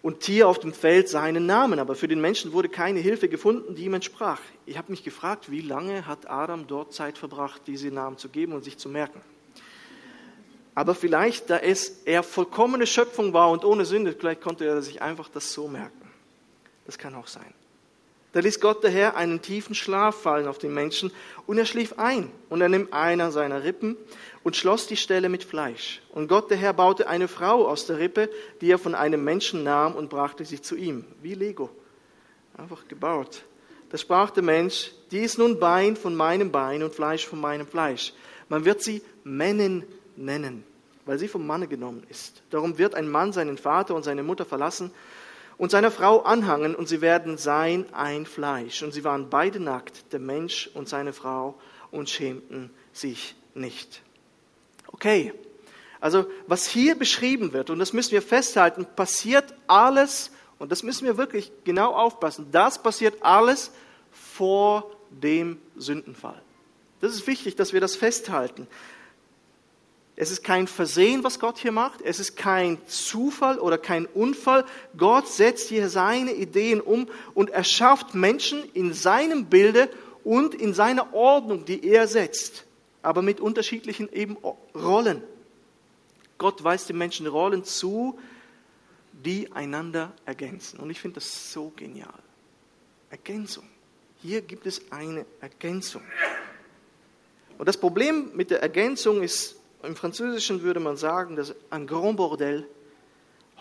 [0.02, 1.80] und Tier auf dem Feld seinen Namen.
[1.80, 4.42] Aber für den Menschen wurde keine Hilfe gefunden, die ihm entsprach.
[4.66, 8.54] Ich habe mich gefragt, wie lange hat Adam dort Zeit verbracht, diese Namen zu geben
[8.54, 9.22] und sich zu merken.
[10.74, 15.02] Aber vielleicht, da es er vollkommene Schöpfung war und ohne Sünde, vielleicht konnte er sich
[15.02, 16.10] einfach das so merken.
[16.86, 17.54] Das kann auch sein.
[18.34, 21.12] Da ließ Gott der Herr einen tiefen Schlaf fallen auf den Menschen
[21.48, 23.98] und er schlief ein und er nimmt einer seiner Rippen
[24.44, 26.02] und schloss die Stelle mit Fleisch.
[26.12, 28.30] Und Gott der Herr baute eine Frau aus der Rippe,
[28.62, 31.04] die er von einem Menschen nahm und brachte sie zu ihm.
[31.22, 31.70] Wie Lego.
[32.58, 33.44] Einfach gebaut.
[33.90, 37.68] Da sprach der Mensch, die ist nun Bein von meinem Bein und Fleisch von meinem
[37.68, 38.14] Fleisch.
[38.48, 39.84] Man wird sie Männin
[40.16, 40.64] nennen,
[41.06, 42.44] weil sie vom Manne genommen ist.
[42.50, 44.92] Darum wird ein Mann seinen Vater und seine Mutter verlassen
[45.58, 48.82] und seiner Frau anhangen, und sie werden sein ein Fleisch.
[48.82, 51.60] Und sie waren beide nackt, der Mensch und seine Frau,
[51.92, 54.02] und schämten sich nicht.
[54.88, 55.34] Okay,
[56.00, 61.06] also was hier beschrieben wird, und das müssen wir festhalten, passiert alles und das müssen
[61.06, 63.72] wir wirklich genau aufpassen, das passiert alles
[64.12, 66.42] vor dem Sündenfall.
[67.02, 68.68] Das ist wichtig, dass wir das festhalten.
[70.22, 72.00] Es ist kein Versehen, was Gott hier macht.
[72.04, 74.66] Es ist kein Zufall oder kein Unfall.
[74.96, 79.90] Gott setzt hier seine Ideen um und erschafft Menschen in seinem Bilde
[80.24, 82.66] und in seiner Ordnung, die er setzt,
[83.02, 84.38] aber mit unterschiedlichen eben
[84.76, 85.24] Rollen.
[86.38, 88.20] Gott weist den Menschen Rollen zu,
[89.26, 90.80] die einander ergänzen.
[90.80, 92.14] Und ich finde das so genial.
[93.10, 93.64] Ergänzung.
[94.22, 96.04] Hier gibt es eine Ergänzung.
[97.58, 102.18] Und das Problem mit der Ergänzung ist, im Französischen würde man sagen, dass ein Grand
[102.18, 102.68] Bordel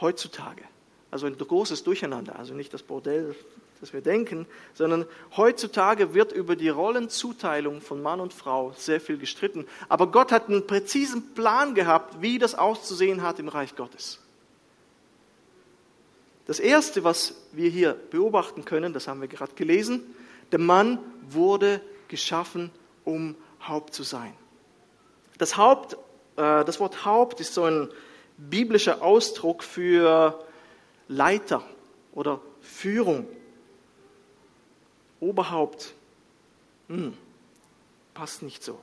[0.01, 0.65] heutzutage,
[1.11, 3.35] also ein großes Durcheinander, also nicht das Bordell,
[3.81, 5.07] das wir denken, sondern
[5.37, 9.67] heutzutage wird über die Rollenzuteilung von Mann und Frau sehr viel gestritten.
[9.89, 14.19] Aber Gott hat einen präzisen Plan gehabt, wie das auszusehen hat im Reich Gottes.
[16.47, 20.03] Das Erste, was wir hier beobachten können, das haben wir gerade gelesen,
[20.53, 22.71] der Mann wurde geschaffen,
[23.05, 24.35] um Haupt zu sein.
[25.39, 25.97] Das, Haupt,
[26.37, 27.89] das Wort Haupt ist so ein
[28.37, 30.43] biblischer Ausdruck für
[31.09, 31.63] Leiter
[32.13, 33.27] oder Führung.
[35.21, 35.93] Oberhaupt,
[36.89, 37.15] hm,
[38.15, 38.79] passt nicht so.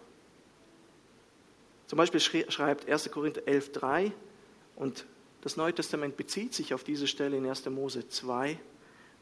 [1.88, 3.12] Zum Beispiel schreibt 1.
[3.12, 4.12] Korinther 11.3
[4.76, 5.06] und
[5.42, 7.66] das Neue Testament bezieht sich auf diese Stelle in 1.
[7.68, 8.60] Mose 2,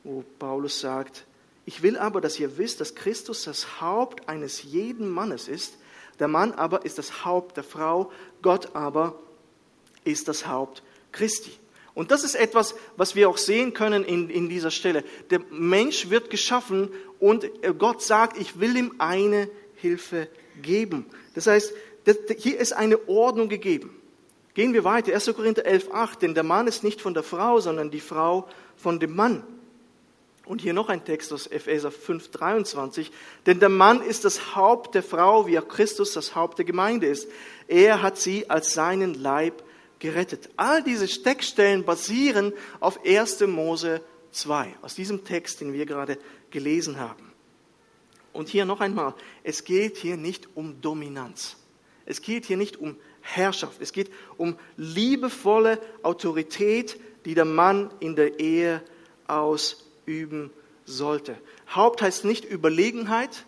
[0.03, 1.25] wo Paulus sagt,
[1.65, 5.77] ich will aber, dass ihr wisst, dass Christus das Haupt eines jeden Mannes ist.
[6.19, 9.19] Der Mann aber ist das Haupt der Frau, Gott aber
[10.03, 11.51] ist das Haupt Christi.
[11.93, 15.03] Und das ist etwas, was wir auch sehen können in, in dieser Stelle.
[15.29, 17.49] Der Mensch wird geschaffen und
[17.79, 20.27] Gott sagt, ich will ihm eine Hilfe
[20.61, 21.05] geben.
[21.33, 21.73] Das heißt,
[22.37, 23.95] hier ist eine Ordnung gegeben.
[24.53, 25.13] Gehen wir weiter.
[25.13, 25.33] 1.
[25.35, 28.47] Korinther 11.8, denn der Mann ist nicht von der Frau, sondern die Frau
[28.77, 29.43] von dem Mann.
[30.45, 33.11] Und hier noch ein Text aus Epheser 5, 23.
[33.47, 37.07] Denn der Mann ist das Haupt der Frau, wie auch Christus das Haupt der Gemeinde
[37.07, 37.27] ist.
[37.67, 39.63] Er hat sie als seinen Leib
[39.99, 40.49] gerettet.
[40.55, 43.41] All diese Steckstellen basieren auf 1.
[43.47, 46.19] Mose 2, aus diesem Text, den wir gerade
[46.51, 47.31] gelesen haben.
[48.31, 51.55] Und hier noch einmal, es geht hier nicht um Dominanz.
[52.05, 53.81] Es geht hier nicht um Herrschaft.
[53.81, 58.83] Es geht um liebevolle Autorität, die der Mann in der Ehe
[59.25, 60.51] aus üben
[60.85, 61.37] sollte.
[61.73, 63.45] Haupt heißt nicht Überlegenheit.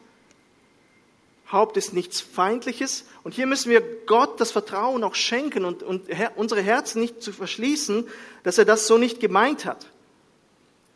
[1.52, 3.06] Haupt ist nichts Feindliches.
[3.24, 7.32] Und hier müssen wir Gott das Vertrauen auch schenken und, und unsere Herzen nicht zu
[7.32, 8.06] verschließen,
[8.44, 9.88] dass er das so nicht gemeint hat.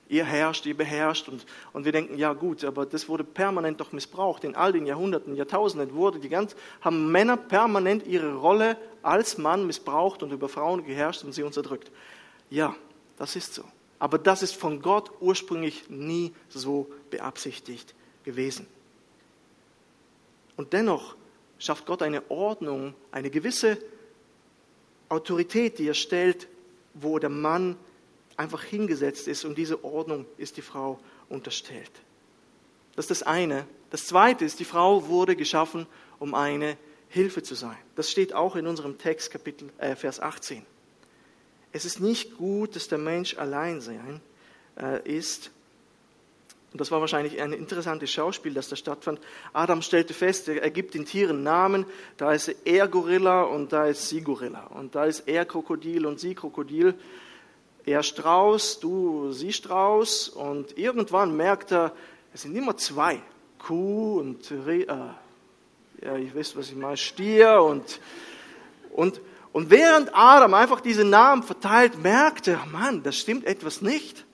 [0.09, 3.93] Ihr herrscht, ihr beherrscht und, und wir denken, ja gut, aber das wurde permanent doch
[3.93, 4.43] missbraucht.
[4.43, 9.65] In all den Jahrhunderten, Jahrtausenden wurde die ganz, haben Männer permanent ihre Rolle als Mann
[9.65, 11.91] missbraucht und über Frauen geherrscht und sie unterdrückt.
[12.49, 12.75] Ja,
[13.17, 13.63] das ist so.
[14.01, 18.65] Aber das ist von Gott ursprünglich nie so beabsichtigt gewesen.
[20.57, 21.15] Und dennoch
[21.59, 23.77] schafft Gott eine Ordnung, eine gewisse
[25.07, 26.47] Autorität, die er stellt,
[26.95, 27.77] wo der Mann
[28.37, 31.91] einfach hingesetzt ist und diese Ordnung ist die Frau unterstellt.
[32.95, 33.67] Das ist das eine.
[33.91, 35.85] Das zweite ist, die Frau wurde geschaffen,
[36.17, 36.75] um eine
[37.07, 37.77] Hilfe zu sein.
[37.95, 40.65] Das steht auch in unserem Text, Kapitel, äh, Vers 18.
[41.71, 44.21] Es ist nicht gut, dass der Mensch allein sein
[44.79, 45.51] äh, ist.
[46.71, 49.19] Und das war wahrscheinlich ein interessantes Schauspiel, das da stattfand.
[49.51, 51.85] Adam stellte fest, er gibt den Tieren Namen.
[52.15, 54.67] Da ist er Gorilla und da ist sie Gorilla.
[54.67, 56.93] Und da ist er Krokodil und sie Krokodil.
[57.85, 60.29] Er Strauß, du sie Strauß.
[60.29, 61.93] Und irgendwann merkt er,
[62.33, 63.21] es sind immer zwei.
[63.59, 67.99] Kuh und, äh, ja, ich weiß, was ich meine, Stier und,
[68.91, 69.19] und
[69.53, 74.25] und während Adam einfach diese Namen verteilt, merkte, Mann, das stimmt etwas nicht.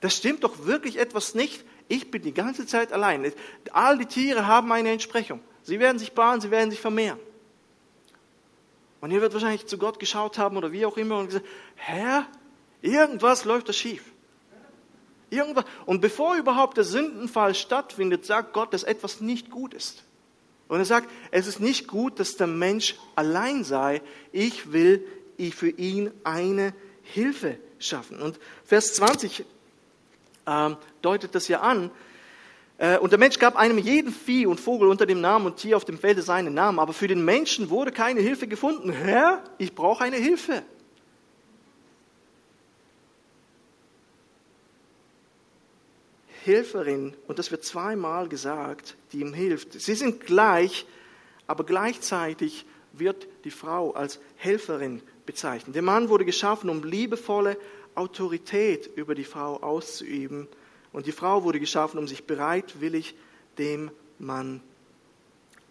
[0.00, 1.64] Das stimmt doch wirklich etwas nicht.
[1.88, 3.32] Ich bin die ganze Zeit allein.
[3.72, 5.40] All die Tiere haben eine Entsprechung.
[5.62, 7.18] Sie werden sich paaren, sie werden sich vermehren.
[9.00, 12.26] Und ihr wird wahrscheinlich zu Gott geschaut haben oder wie auch immer und gesagt, Herr,
[12.82, 14.02] irgendwas läuft da schief.
[15.30, 15.64] Irgendwas.
[15.86, 20.04] Und bevor überhaupt der Sündenfall stattfindet, sagt Gott, dass etwas nicht gut ist.
[20.74, 24.02] Und er sagt, es ist nicht gut, dass der Mensch allein sei.
[24.32, 25.06] Ich will
[25.54, 28.20] für ihn eine Hilfe schaffen.
[28.20, 29.44] Und Vers 20
[30.46, 31.92] äh, deutet das ja an.
[32.78, 35.76] Äh, und der Mensch gab einem jeden Vieh und Vogel unter dem Namen und Tier
[35.76, 36.80] auf dem Felde seinen Namen.
[36.80, 38.90] Aber für den Menschen wurde keine Hilfe gefunden.
[38.90, 40.64] Herr, ich brauche eine Hilfe.
[46.44, 49.72] Helferin, und das wird zweimal gesagt, die ihm hilft.
[49.72, 50.86] Sie sind gleich,
[51.46, 55.74] aber gleichzeitig wird die Frau als Helferin bezeichnet.
[55.74, 57.56] Der Mann wurde geschaffen, um liebevolle
[57.94, 60.48] Autorität über die Frau auszuüben.
[60.92, 63.14] Und die Frau wurde geschaffen, um sich bereitwillig
[63.58, 64.60] dem Mann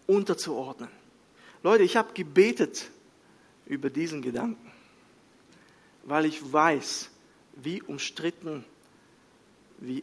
[0.06, 0.90] unterzuordnen.
[1.62, 2.90] Leute, ich habe gebetet
[3.66, 4.70] über diesen Gedanken,
[6.02, 7.10] weil ich weiß,
[7.56, 8.64] wie umstritten,
[9.78, 10.02] wie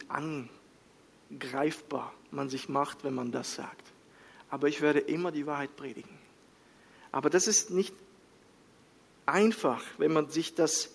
[1.32, 3.92] angreifbar man sich macht, wenn man das sagt.
[4.50, 6.18] Aber ich werde immer die Wahrheit predigen.
[7.10, 7.94] Aber das ist nicht
[9.26, 10.90] einfach, wenn man sich das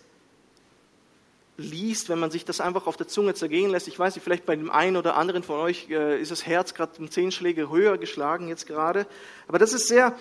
[1.58, 3.88] liest, wenn man sich das einfach auf der Zunge zergehen lässt.
[3.88, 6.76] Ich weiß nicht, vielleicht bei dem einen oder anderen von euch äh, ist das Herz
[6.76, 9.08] gerade um zehn Schläge höher geschlagen jetzt gerade.
[9.48, 10.16] Aber das ist sehr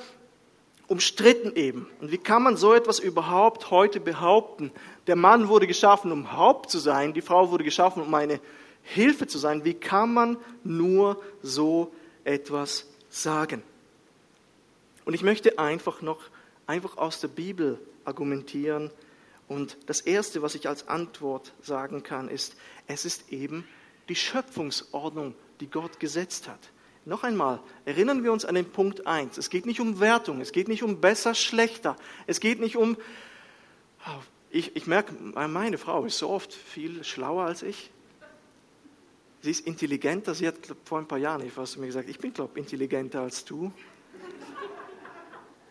[0.87, 1.89] umstritten eben.
[2.01, 4.71] Und wie kann man so etwas überhaupt heute behaupten?
[5.09, 8.41] Der Mann wurde geschaffen, um Haupt zu sein, die Frau wurde geschaffen, um eine
[8.87, 9.65] Hilfe zu sein.
[9.65, 11.93] Wie kann man nur so
[12.25, 13.63] etwas sagen?
[15.05, 16.21] Und ich möchte einfach noch
[16.67, 18.91] einfach aus der Bibel argumentieren.
[19.49, 23.67] Und das Erste, was ich als Antwort sagen kann, ist, es ist eben
[24.09, 26.71] die Schöpfungsordnung, die Gott gesetzt hat.
[27.05, 29.39] Noch einmal, erinnern wir uns an den Punkt 1.
[29.39, 31.97] Es geht nicht um Wertung, es geht nicht um besser, schlechter,
[32.27, 32.97] es geht nicht um,
[34.51, 35.13] ich, ich merke,
[35.49, 37.91] meine Frau ist so oft viel schlauer als ich.
[39.43, 42.33] Sie ist intelligenter, sie hat vor ein paar Jahren, ich hast mir gesagt, ich bin,
[42.33, 43.73] glaube ich, intelligenter als du.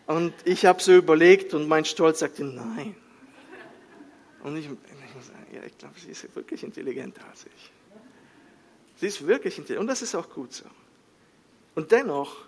[0.06, 2.94] Und ich habe so überlegt und mein Stolz sagte, nein.
[4.42, 7.72] Und ich, ich muss sagen, ja, ich glaube, sie ist wirklich intelligenter als ich.
[8.96, 10.64] Sie ist wirklich intelligent und das ist auch gut so.
[11.74, 12.46] Und dennoch,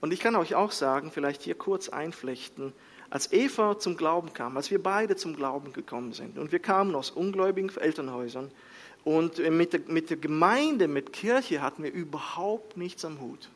[0.00, 2.72] und ich kann euch auch sagen, vielleicht hier kurz einflechten,
[3.08, 6.94] als Eva zum Glauben kam, als wir beide zum Glauben gekommen sind und wir kamen
[6.94, 8.50] aus ungläubigen Elternhäusern
[9.06, 13.48] und mit der, mit der Gemeinde, mit Kirche hatten wir überhaupt nichts am Hut.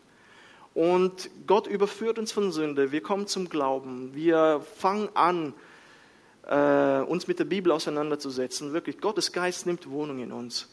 [0.75, 2.93] Und Gott überführt uns von Sünde.
[2.93, 4.15] Wir kommen zum Glauben.
[4.15, 5.53] Wir fangen an,
[6.47, 8.73] äh, uns mit der Bibel auseinanderzusetzen.
[8.73, 10.69] Wirklich, Gottes Geist nimmt Wohnung in uns.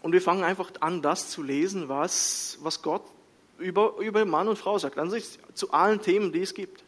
[0.00, 3.02] Und wir fangen einfach an, das zu lesen, was, was Gott
[3.58, 4.96] über, über Mann und Frau sagt.
[4.96, 6.84] An sich zu allen Themen, die es gibt.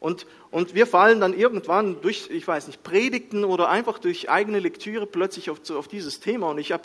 [0.00, 4.60] Und, und wir fallen dann irgendwann durch, ich weiß nicht, Predigten oder einfach durch eigene
[4.60, 6.50] Lektüre plötzlich auf, auf dieses Thema.
[6.50, 6.84] Und ich habe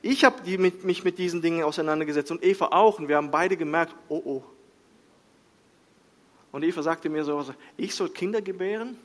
[0.00, 2.98] ich habe mit, mich mit diesen Dingen auseinandergesetzt und Eva auch.
[2.98, 4.42] Und wir haben beide gemerkt, oh oh.
[6.52, 7.44] Und Eva sagte mir so,
[7.78, 8.98] ich soll Kinder gebären?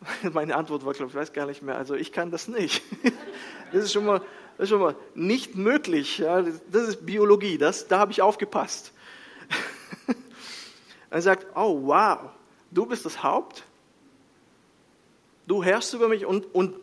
[0.32, 1.76] Meine Antwort war, glaube ich, weiß gar nicht mehr.
[1.76, 2.82] Also ich kann das nicht.
[3.72, 4.20] Das ist schon mal,
[4.56, 6.22] das ist schon mal nicht möglich.
[6.70, 7.58] Das ist Biologie.
[7.58, 8.92] Das, da habe ich aufgepasst.
[11.10, 12.30] Er sagt, oh wow,
[12.70, 13.64] du bist das Haupt.
[15.46, 16.74] Du herrschst über mich und, und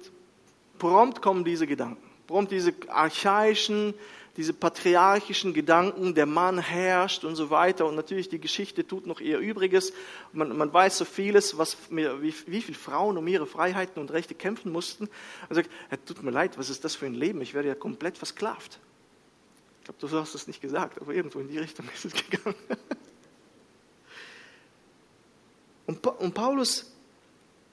[0.79, 3.93] prompt kommen diese Gedanken prompt diese archaischen,
[4.37, 7.85] diese patriarchischen Gedanken, der Mann herrscht und so weiter.
[7.85, 9.93] Und natürlich die Geschichte tut noch ihr Übriges.
[10.31, 14.33] Man, man weiß so vieles, was, wie, wie viele Frauen um ihre Freiheiten und Rechte
[14.33, 15.09] kämpfen mussten.
[15.49, 15.69] Und sagt,
[16.07, 17.41] tut mir leid, was ist das für ein Leben?
[17.41, 18.79] Ich werde ja komplett versklavt.
[19.81, 22.55] Ich glaube, du hast es nicht gesagt, aber irgendwo in die Richtung ist es gegangen.
[25.85, 26.91] Und, und Paulus,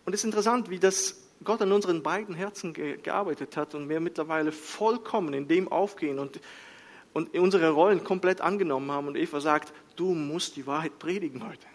[0.05, 3.89] und es ist interessant, wie das Gott an unseren beiden Herzen ge gearbeitet hat und
[3.89, 6.41] wir mittlerweile vollkommen in dem aufgehen und,
[7.15, 9.09] und unsere Rollen komplett angenommen haben.
[9.09, 11.67] Und Eva sagt, du musst die Wahrheit predigen heute.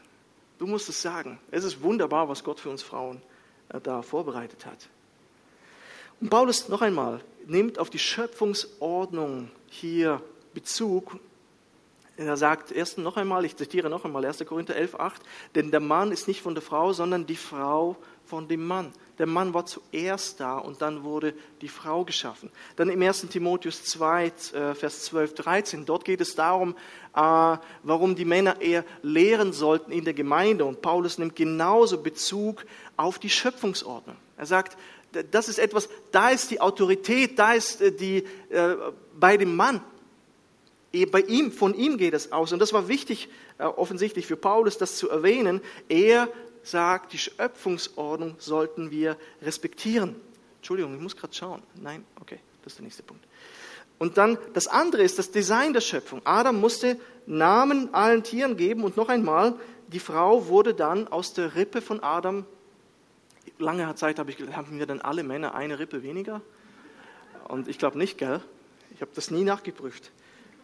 [0.59, 1.39] Du musst es sagen.
[1.51, 3.21] Es ist wunderbar, was Gott für uns Frauen
[3.69, 4.87] äh, da vorbereitet hat.
[6.21, 10.21] Und Paulus noch einmal nimmt auf die Schöpfungsordnung hier
[10.53, 11.19] Bezug.
[12.17, 14.45] Er sagt erst noch einmal, ich zitiere noch einmal 1.
[14.45, 15.21] Korinther 11, 8,
[15.53, 18.93] denn der Mann ist nicht von der Frau, sondern die Frau von dem Mann.
[19.17, 22.49] Der Mann war zuerst da und dann wurde die Frau geschaffen.
[22.77, 23.27] Dann im 1.
[23.29, 26.75] Timotheus 2, äh, Vers 12, 13, dort geht es darum,
[27.15, 30.63] äh, warum die Männer eher lehren sollten in der Gemeinde.
[30.63, 34.15] Und Paulus nimmt genauso Bezug auf die Schöpfungsordnung.
[34.37, 34.77] Er sagt,
[35.31, 38.23] das ist etwas, da ist die Autorität, da ist äh, die
[39.17, 39.81] bei dem Mann.
[41.11, 42.53] Bei ihm, von ihm geht es aus.
[42.53, 43.27] Und das war wichtig,
[43.57, 45.61] offensichtlich für Paulus, das zu erwähnen.
[45.89, 46.29] Er
[46.63, 50.15] sagt, die Schöpfungsordnung sollten wir respektieren.
[50.57, 51.61] Entschuldigung, ich muss gerade schauen.
[51.81, 53.23] Nein, okay, das ist der nächste Punkt.
[53.97, 56.21] Und dann das andere ist das Design der Schöpfung.
[56.23, 59.55] Adam musste Namen allen Tieren geben und noch einmal,
[59.87, 62.45] die Frau wurde dann aus der Rippe von Adam,
[63.57, 66.41] lange Zeit habe ich, haben wir dann alle Männer eine Rippe weniger?
[67.47, 68.41] Und ich glaube nicht, gell?
[68.93, 70.11] Ich habe das nie nachgeprüft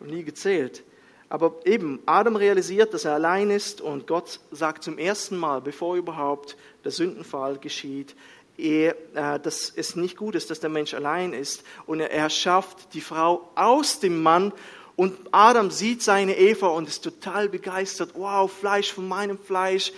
[0.01, 0.83] und nie gezählt.
[1.29, 5.95] Aber eben, Adam realisiert, dass er allein ist und Gott sagt zum ersten Mal, bevor
[5.95, 8.15] überhaupt der Sündenfall geschieht,
[8.57, 11.63] er, äh, dass es nicht gut ist, dass der Mensch allein ist.
[11.85, 14.51] Und er erschafft die Frau aus dem Mann.
[14.95, 18.11] Und Adam sieht seine Eva und ist total begeistert.
[18.13, 19.93] Wow, Fleisch von meinem Fleisch,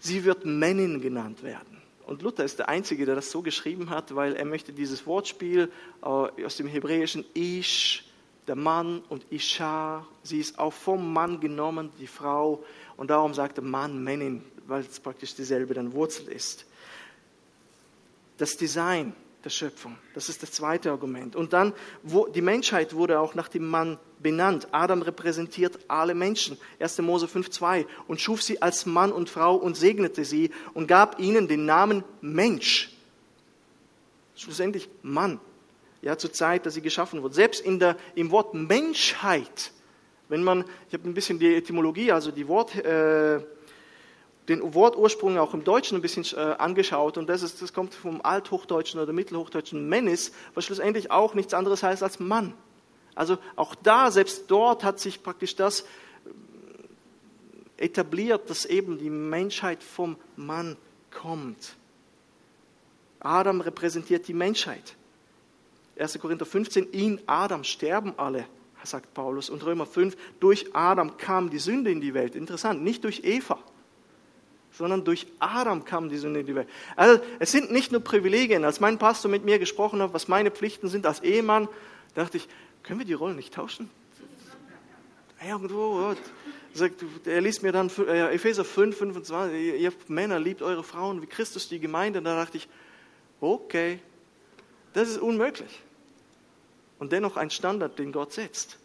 [0.00, 1.80] Sie wird Männin genannt werden.
[2.06, 5.70] Und Luther ist der Einzige, der das so geschrieben hat, weil er möchte dieses Wortspiel
[6.02, 8.04] äh, aus dem Hebräischen Ish,
[8.46, 12.64] der Mann und Isha, sie ist auch vom Mann genommen, die Frau,
[12.96, 16.66] und darum sagt er Mann, Männin, weil es praktisch dieselbe dann Wurzel ist.
[18.38, 21.34] Das Design der Schöpfung, das ist das zweite Argument.
[21.34, 21.72] Und dann,
[22.34, 24.68] die Menschheit wurde auch nach dem Mann benannt.
[24.72, 26.56] Adam repräsentiert alle Menschen.
[26.80, 26.98] 1.
[26.98, 31.48] Mose 5,2 und schuf sie als Mann und Frau und segnete sie und gab ihnen
[31.48, 32.92] den Namen Mensch.
[34.36, 35.40] Schlussendlich Mann.
[36.02, 37.32] Ja, zur Zeit, dass sie geschaffen wurden.
[37.32, 39.70] Selbst in der, im Wort Menschheit,
[40.28, 43.40] wenn man, ich habe ein bisschen die Etymologie, also die Wort, äh,
[44.48, 48.20] den Wortursprung auch im Deutschen ein bisschen äh, angeschaut und das, ist, das kommt vom
[48.20, 52.52] Althochdeutschen oder Mittelhochdeutschen Menis, was schlussendlich auch nichts anderes heißt als Mann.
[53.14, 55.82] Also auch da, selbst dort hat sich praktisch das
[57.78, 60.76] äh, etabliert, dass eben die Menschheit vom Mann
[61.12, 61.76] kommt.
[63.20, 64.96] Adam repräsentiert die Menschheit.
[65.98, 66.18] 1.
[66.18, 68.46] Korinther 15, in Adam sterben alle,
[68.82, 69.50] sagt Paulus.
[69.50, 72.34] Und Römer 5, durch Adam kam die Sünde in die Welt.
[72.34, 73.58] Interessant, nicht durch Eva,
[74.72, 76.68] sondern durch Adam kam die Sünde in die Welt.
[76.96, 78.64] Also es sind nicht nur Privilegien.
[78.64, 81.68] Als mein Pastor mit mir gesprochen hat, was meine Pflichten sind als Ehemann,
[82.14, 82.48] dachte ich,
[82.82, 83.90] können wir die Rollen nicht tauschen?
[85.44, 86.14] Irgendwo,
[87.24, 91.68] er liest mir dann äh, Epheser 5, 25, ihr Männer liebt eure Frauen wie Christus
[91.68, 92.20] die Gemeinde.
[92.20, 92.68] Und da dachte ich,
[93.40, 93.98] okay,
[94.92, 95.80] das ist unmöglich.
[96.98, 98.78] Und dennoch ein Standard, den Gott setzt.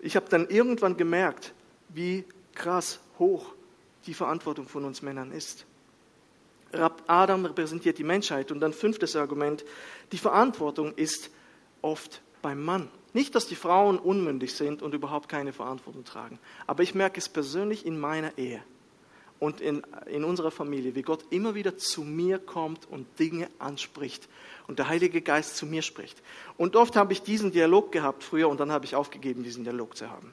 [0.00, 1.52] Ich habe dann irgendwann gemerkt,
[1.88, 3.52] wie krass hoch
[4.06, 5.64] die Verantwortung von uns Männern ist.
[7.06, 8.50] Adam repräsentiert die Menschheit.
[8.50, 9.64] Und dann fünftes Argument,
[10.10, 11.30] die Verantwortung ist
[11.82, 12.88] oft beim Mann.
[13.12, 17.28] Nicht, dass die Frauen unmündig sind und überhaupt keine Verantwortung tragen, aber ich merke es
[17.28, 18.62] persönlich in meiner Ehe
[19.38, 24.28] und in, in unserer Familie, wie Gott immer wieder zu mir kommt und Dinge anspricht
[24.72, 26.22] und der Heilige Geist zu mir spricht.
[26.56, 29.98] Und oft habe ich diesen Dialog gehabt früher und dann habe ich aufgegeben, diesen Dialog
[29.98, 30.32] zu haben.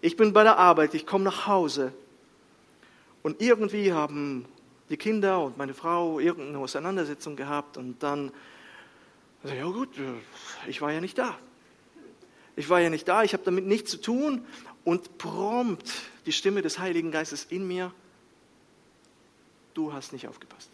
[0.00, 1.92] Ich bin bei der Arbeit, ich komme nach Hause
[3.24, 4.44] und irgendwie haben
[4.90, 8.30] die Kinder und meine Frau irgendeine Auseinandersetzung gehabt und dann,
[9.42, 9.88] also ja gut,
[10.68, 11.36] ich war ja nicht da.
[12.54, 14.46] Ich war ja nicht da, ich habe damit nichts zu tun
[14.84, 15.90] und prompt
[16.26, 17.92] die Stimme des Heiligen Geistes in mir,
[19.74, 20.70] du hast nicht aufgepasst.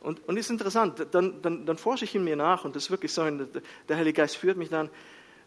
[0.00, 2.90] Und, und ist interessant, dann, dann, dann forsche ich in mir nach und das ist
[2.90, 3.28] wirklich so,
[3.88, 4.88] der Heilige Geist führt mich dann,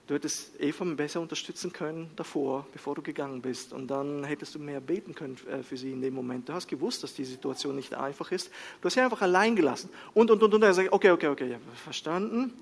[0.08, 3.74] du hättest Eva besser unterstützen können davor, bevor du gegangen bist.
[3.74, 6.50] Und dann hättest du mehr beten können äh, für sie in dem Moment.
[6.50, 8.52] Du hast gewusst, dass die Situation nicht einfach ist.
[8.82, 9.90] Du hast sie einfach allein gelassen.
[10.14, 10.62] Und, und, und, und.
[10.62, 12.54] Er sagt, okay, okay, okay, ja, verstanden.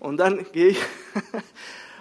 [0.00, 0.78] Und dann gehe ich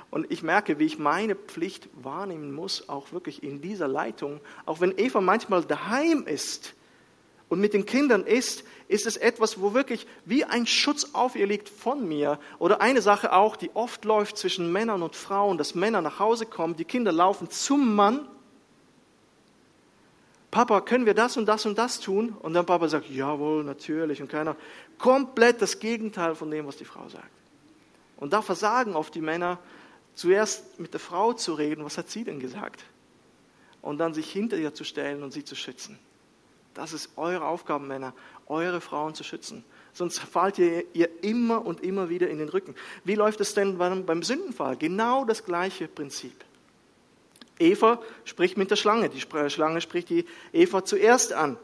[0.10, 4.41] und ich merke, wie ich meine Pflicht wahrnehmen muss, auch wirklich in dieser Leitung.
[4.65, 6.74] Auch wenn Eva manchmal daheim ist
[7.52, 11.46] und mit den Kindern ist, ist es etwas, wo wirklich wie ein Schutz auf ihr
[11.46, 12.40] liegt von mir.
[12.60, 16.46] Oder eine Sache auch, die oft läuft zwischen Männern und Frauen, dass Männer nach Hause
[16.46, 18.26] kommen, die Kinder laufen zum Mann.
[20.50, 22.30] Papa, können wir das und das und das tun?
[22.40, 24.22] Und dann Papa sagt, jawohl, natürlich.
[24.22, 24.56] Und keiner,
[24.98, 27.28] komplett das Gegenteil von dem, was die Frau sagt.
[28.16, 29.60] Und da versagen oft die Männer,
[30.16, 32.86] zuerst mit der Frau zu reden, was hat sie denn gesagt?
[33.82, 36.00] Und dann sich hinter ihr zu stellen und sie zu schützen.
[36.73, 38.13] Das ist eure Aufgabe, Männer,
[38.47, 39.63] eure Frauen zu schützen.
[39.93, 42.75] Sonst fallt ihr, ihr immer und immer wieder in den Rücken.
[43.03, 44.77] Wie läuft es denn beim, Sündenfall?
[44.77, 46.45] Genau das gleiche Prinzip.
[47.60, 49.10] Eva spricht mit der Schlange.
[49.10, 51.57] Die Schlange spricht die Eva zuerst an.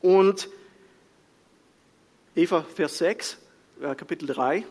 [0.00, 0.48] Und
[2.34, 3.38] Eva, Vers 6,
[3.82, 4.64] äh, Kapitel 3,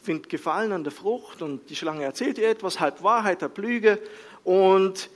[0.00, 4.00] findet Gefallen an der Frucht und die Schlange erzählt ihr etwas, halb Wahrheit, halb Lüge
[4.42, 5.10] und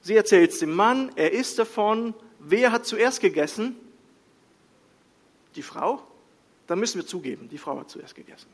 [0.00, 2.14] sie erzählt es dem Mann, er isst davon.
[2.50, 3.76] Wer hat zuerst gegessen?
[5.54, 6.02] Die Frau?
[6.66, 8.48] Da müssen wir zugeben, die Frau hat zuerst gegessen.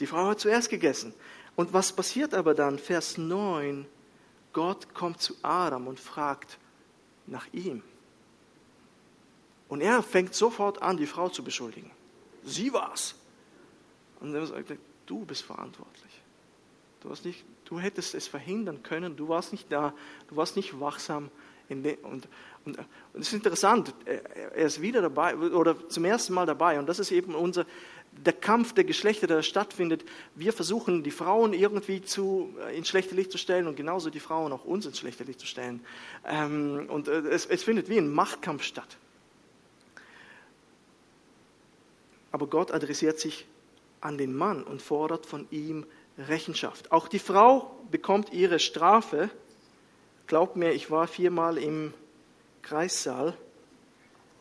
[0.00, 1.14] Die Frau hat zuerst gegessen.
[1.54, 2.78] Und was passiert aber dann?
[2.78, 3.86] Vers 9.
[4.52, 6.58] Gott kommt zu Adam und fragt
[7.26, 7.82] nach ihm.
[9.68, 11.90] Und er fängt sofort an, die Frau zu beschuldigen.
[12.44, 13.14] Sie war's.
[14.20, 14.72] Und er sagt,
[15.06, 16.22] du bist verantwortlich.
[17.00, 19.94] Du, hast nicht, du hättest es verhindern können, du warst nicht da,
[20.28, 21.30] du warst nicht wachsam.
[21.68, 22.28] Und, und,
[22.64, 22.78] und
[23.14, 26.78] es ist interessant, er ist wieder dabei oder zum ersten Mal dabei.
[26.78, 27.66] Und das ist eben unser,
[28.24, 30.04] der Kampf der Geschlechter, der stattfindet.
[30.34, 34.20] Wir versuchen, die Frauen irgendwie zu, äh, ins schlechte Licht zu stellen und genauso die
[34.20, 35.84] Frauen auch uns ins schlechte Licht zu stellen.
[36.24, 38.96] Ähm, und äh, es, es findet wie ein Machtkampf statt.
[42.32, 43.46] Aber Gott adressiert sich
[44.00, 45.86] an den Mann und fordert von ihm
[46.18, 46.92] Rechenschaft.
[46.92, 49.30] Auch die Frau bekommt ihre Strafe.
[50.26, 51.94] Glaubt mir, ich war viermal im
[52.62, 53.36] Kreissaal,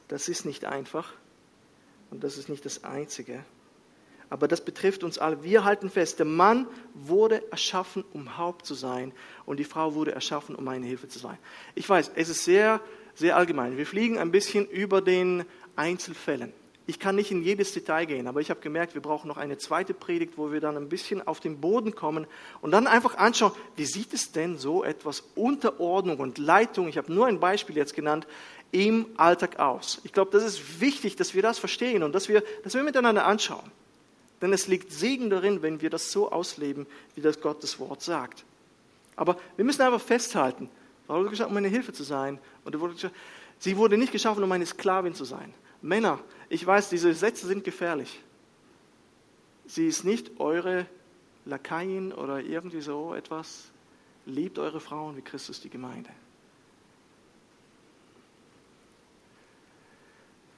[0.07, 1.13] das ist nicht einfach
[2.09, 3.43] und das ist nicht das Einzige.
[4.29, 5.43] Aber das betrifft uns alle.
[5.43, 9.13] Wir halten fest, der Mann wurde erschaffen, um Haupt zu sein
[9.45, 11.38] und die Frau wurde erschaffen, um eine Hilfe zu sein.
[11.75, 12.81] Ich weiß, es ist sehr,
[13.13, 13.77] sehr allgemein.
[13.77, 16.51] Wir fliegen ein bisschen über den Einzelfällen.
[16.88, 19.57] Ich kann nicht in jedes Detail gehen, aber ich habe gemerkt, wir brauchen noch eine
[19.57, 22.27] zweite Predigt, wo wir dann ein bisschen auf den Boden kommen
[22.61, 27.11] und dann einfach anschauen, wie sieht es denn so etwas Unterordnung und Leitung, ich habe
[27.11, 28.27] nur ein Beispiel jetzt genannt,
[28.71, 29.99] im Alltag aus.
[30.03, 33.25] Ich glaube, das ist wichtig, dass wir das verstehen und dass wir, dass wir miteinander
[33.25, 33.71] anschauen.
[34.41, 38.43] Denn es liegt Segen darin, wenn wir das so ausleben, wie das Gottes Wort sagt.
[39.15, 40.69] Aber wir müssen einfach festhalten,
[41.07, 42.39] Frau wurde geschaffen, um eine Hilfe zu sein.
[42.63, 42.75] Und
[43.59, 45.53] sie wurde nicht geschaffen, um eine Sklavin zu sein.
[45.81, 46.19] Männer,
[46.49, 48.21] ich weiß, diese Sätze sind gefährlich.
[49.65, 50.85] Sie ist nicht eure
[51.45, 53.71] Lakaien oder irgendwie so etwas.
[54.25, 56.09] Liebt eure Frauen wie Christus die Gemeinde.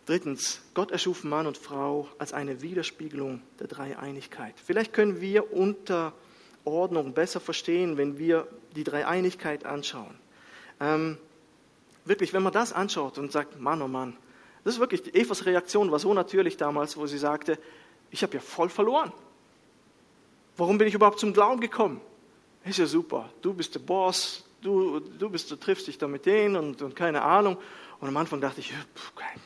[0.06, 4.56] Drittens, Gott erschuf Mann und Frau als eine Widerspiegelung der Dreieinigkeit.
[4.66, 10.18] Vielleicht können wir Unterordnung besser verstehen, wenn wir die Dreieinigkeit anschauen.
[10.80, 11.18] Ähm,
[12.06, 14.16] wirklich, wenn man das anschaut und sagt, Mann, oh Mann,
[14.68, 17.58] das ist wirklich, Evas Reaktion war so natürlich damals, wo sie sagte,
[18.12, 19.14] ich habe ja voll verloren.
[20.58, 22.02] Warum bin ich überhaupt zum Glauben gekommen?
[22.66, 26.26] Ist ja super, du bist der Boss, du, du, bist, du triffst dich da mit
[26.26, 27.56] denen und, und keine Ahnung.
[28.02, 29.40] Und am Anfang dachte ich, pff, keine,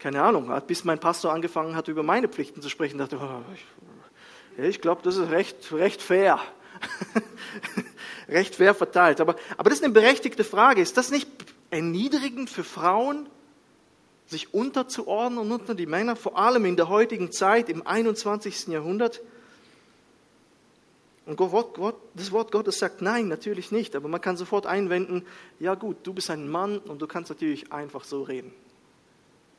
[0.00, 4.58] keine Ahnung, bis mein Pastor angefangen hat, über meine Pflichten zu sprechen, dachte oh, ich,
[4.58, 6.40] ich glaube, das ist recht, recht fair.
[8.28, 9.20] recht fair verteilt.
[9.20, 10.80] Aber, aber das ist eine berechtigte Frage.
[10.80, 11.28] Ist das nicht
[11.70, 13.28] erniedrigend für Frauen,
[14.32, 18.68] sich unterzuordnen und unter die Männer, vor allem in der heutigen Zeit, im 21.
[18.68, 19.22] Jahrhundert.
[21.24, 25.24] Und das Wort Gottes sagt nein, natürlich nicht, aber man kann sofort einwenden,
[25.60, 28.52] ja gut, du bist ein Mann und du kannst natürlich einfach so reden.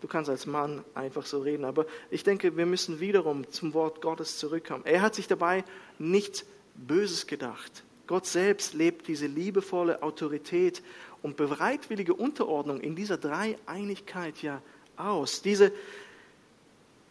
[0.02, 4.02] Du kannst als Mann einfach so reden, aber ich denke, wir müssen wiederum zum Wort
[4.02, 4.84] Gottes zurückkommen.
[4.86, 5.64] Er hat sich dabei
[5.98, 6.46] nichts
[6.76, 7.86] Böses gedacht.
[8.08, 10.84] Gott selbst lebt diese liebevolle Autorität
[11.24, 14.62] und bereitwillige Unterordnung in dieser Dreieinigkeit ja
[14.96, 15.42] aus.
[15.42, 15.72] Diese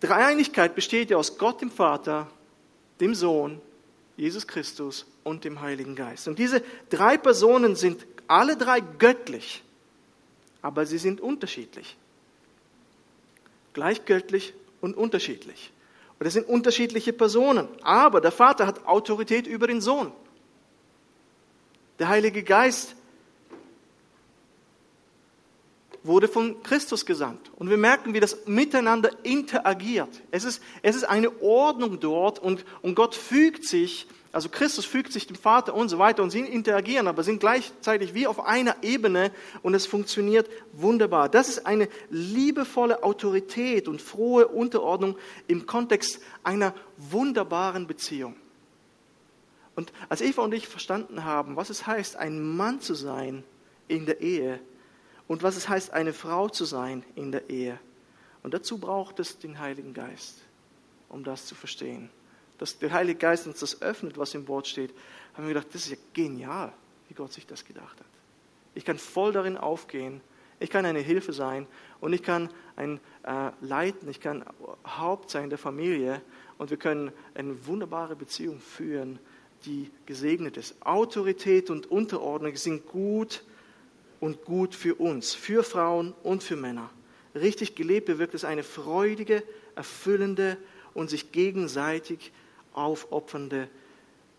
[0.01, 2.31] Dreieinigkeit besteht ja aus Gott dem Vater,
[3.01, 3.61] dem Sohn,
[4.17, 6.29] Jesus Christus und dem Heiligen Geist.
[6.29, 9.65] Und diese drei Personen sind alle drei göttlich,
[10.61, 11.97] aber sie sind unterschiedlich.
[13.73, 14.53] Gleich göttlich
[14.83, 15.73] und unterschiedlich.
[16.19, 17.67] Und es sind unterschiedliche Personen.
[17.81, 20.13] Aber der Vater hat Autorität über den Sohn.
[21.99, 22.95] Der Heilige Geist
[26.05, 27.50] wurde von Christus gesandt.
[27.57, 30.22] Und wir merken, wie das miteinander interagiert.
[30.30, 35.12] Es ist, es ist eine Ordnung dort und, und Gott fügt sich, also Christus fügt
[35.12, 38.76] sich dem Vater und so weiter und sie interagieren, aber sind gleichzeitig wie auf einer
[38.82, 39.30] Ebene
[39.62, 41.28] und es funktioniert wunderbar.
[41.28, 48.34] Das ist eine liebevolle Autorität und frohe Unterordnung im Kontext einer wunderbaren Beziehung.
[49.74, 53.44] Und als Eva und ich verstanden haben, was es heißt, ein Mann zu sein
[53.88, 54.61] in der Ehe,
[55.29, 57.79] und was es heißt, eine Frau zu sein in der Ehe.
[58.43, 60.41] Und dazu braucht es den Heiligen Geist,
[61.09, 62.11] um das zu verstehen.
[62.59, 64.93] Dass der Heilige Geist uns das öffnet, was im Wort steht,
[65.35, 66.73] haben wir gedacht, das ist ja genial,
[67.09, 68.07] wie Gott sich das gedacht hat.
[68.75, 70.20] Ich kann voll darin aufgehen,
[70.61, 71.66] ich kann eine Hilfe sein
[72.01, 74.45] und ich kann ein äh, Leiten, ich kann
[74.87, 76.23] Haupt sein der Familie
[76.59, 79.18] und wir können eine wunderbare Beziehung führen,
[79.64, 80.75] die gesegnet ist.
[80.85, 83.43] Autorität und Unterordnung sind gut
[84.23, 86.89] und gut für uns, für Frauen und für Männer.
[87.35, 89.43] Richtig gelebt bewirkt es eine freudige,
[89.75, 90.57] erfüllende
[90.95, 92.31] und sich gegenseitig
[92.73, 93.68] aufopfernde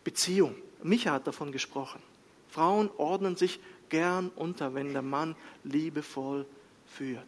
[0.06, 0.56] Beziehung.
[0.84, 2.02] Micha hat davon gesprochen.
[2.48, 3.60] Frauen ordnen sich
[3.90, 6.46] gern unter, wenn der Mann liebevoll
[6.86, 7.28] führt.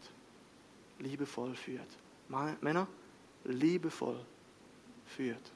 [0.99, 1.89] Liebevoll führt.
[2.62, 2.88] Männer,
[3.43, 4.22] liebevoll
[5.08, 5.51] führt.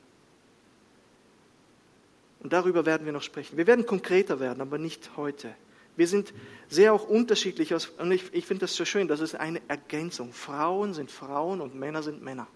[2.42, 3.56] Und darüber werden wir noch sprechen.
[3.56, 5.56] Wir werden konkreter werden, aber nicht heute.
[6.00, 6.34] Wir sind
[6.70, 10.32] sehr auch unterschiedlich und ich, ich finde das so schön, das ist eine Ergänzung.
[10.32, 12.48] Frauen sind Frauen und Männer sind Männer.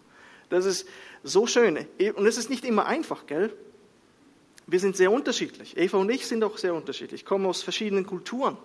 [0.48, 0.88] Das ist
[1.24, 1.76] so schön
[2.16, 3.54] und es ist nicht immer einfach, gell?
[4.66, 5.76] Wir sind sehr unterschiedlich.
[5.76, 8.56] Eva und ich sind auch sehr unterschiedlich, kommen aus verschiedenen Kulturen.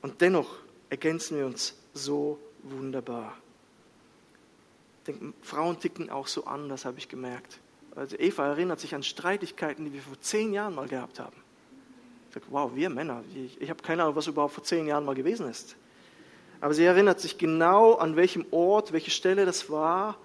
[0.00, 3.36] Und dennoch ergänzen wir uns so wunderbar.
[5.00, 7.58] Ich denke, Frauen ticken auch so anders, habe ich gemerkt.
[7.96, 11.45] Also Eva erinnert sich an Streitigkeiten, die wir vor zehn Jahren mal gehabt haben
[12.32, 15.14] sage, wow, wir Männer, ich, ich habe keine Ahnung, was überhaupt vor zehn Jahren mal
[15.14, 15.76] gewesen ist.
[16.60, 20.16] Aber sie erinnert sich genau, an welchem Ort, welche Stelle das war.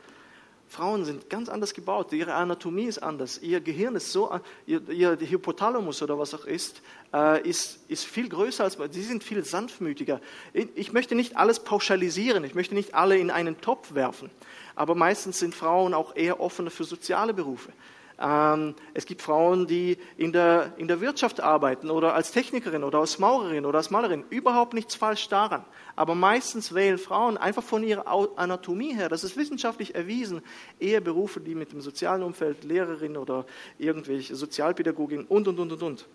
[0.71, 5.19] Frauen sind ganz anders gebaut, ihre Anatomie ist anders, ihr Gehirn ist so, ihr, ihr
[5.19, 6.81] Hypothalamus oder was auch ist,
[7.13, 10.21] äh, ist, ist viel größer als, sie sind viel sanftmütiger.
[10.53, 14.29] Ich möchte nicht alles pauschalisieren, ich möchte nicht alle in einen Topf werfen,
[14.73, 17.73] aber meistens sind Frauen auch eher offener für soziale Berufe.
[18.21, 22.99] Ähm, es gibt Frauen, die in der, in der Wirtschaft arbeiten oder als Technikerin oder
[22.99, 24.23] als Maurerin oder als Malerin.
[24.29, 25.65] Überhaupt nichts falsch daran.
[25.95, 28.05] Aber meistens wählen Frauen einfach von ihrer
[28.37, 30.43] Anatomie her, das ist wissenschaftlich erwiesen,
[30.79, 33.45] eher Berufe, die mit dem sozialen Umfeld, Lehrerin oder
[33.79, 36.07] irgendwelche Sozialpädagogin und, und, und, und, und.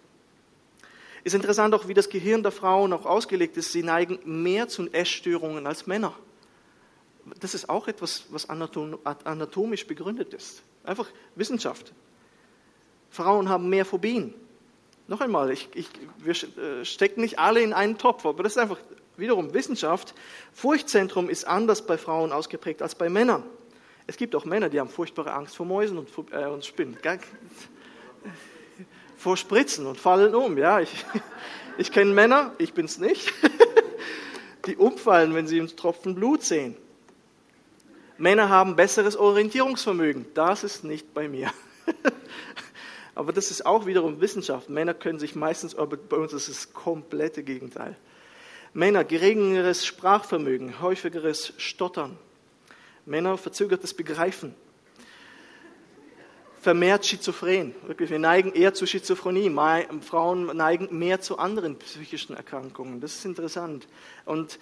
[1.24, 3.72] Ist interessant auch, wie das Gehirn der Frauen auch ausgelegt ist.
[3.72, 6.14] Sie neigen mehr zu Essstörungen als Männer.
[7.40, 10.62] Das ist auch etwas, was anatomisch begründet ist.
[10.86, 11.92] Einfach Wissenschaft.
[13.10, 14.34] Frauen haben mehr Phobien.
[15.08, 18.58] Noch einmal, ich, ich, wir äh, stecken nicht alle in einen Topf, aber das ist
[18.58, 18.78] einfach
[19.16, 20.14] wiederum Wissenschaft.
[20.52, 23.44] Furchtzentrum ist anders bei Frauen ausgeprägt als bei Männern.
[24.08, 26.96] Es gibt auch Männer, die haben furchtbare Angst vor Mäusen und, äh, und Spinnen.
[29.16, 30.58] Vor Spritzen und fallen um.
[30.58, 31.04] Ja, ich,
[31.78, 33.32] ich kenne Männer, ich bin es nicht,
[34.66, 36.76] die umfallen, wenn sie einen Tropfen Blut sehen.
[38.18, 40.26] Männer haben besseres Orientierungsvermögen.
[40.34, 41.50] Das ist nicht bei mir.
[43.16, 44.68] Aber das ist auch wiederum Wissenschaft.
[44.68, 47.96] Männer können sich meistens, aber bei uns ist es das komplette Gegenteil.
[48.74, 52.18] Männer geringeres Sprachvermögen, häufigeres Stottern.
[53.06, 54.54] Männer verzögertes Begreifen.
[56.60, 57.74] Vermehrt schizophren.
[57.86, 59.50] Wirklich, wir neigen eher zu Schizophrenie.
[60.02, 63.00] Frauen neigen mehr zu anderen psychischen Erkrankungen.
[63.00, 63.88] Das ist interessant.
[64.26, 64.58] Und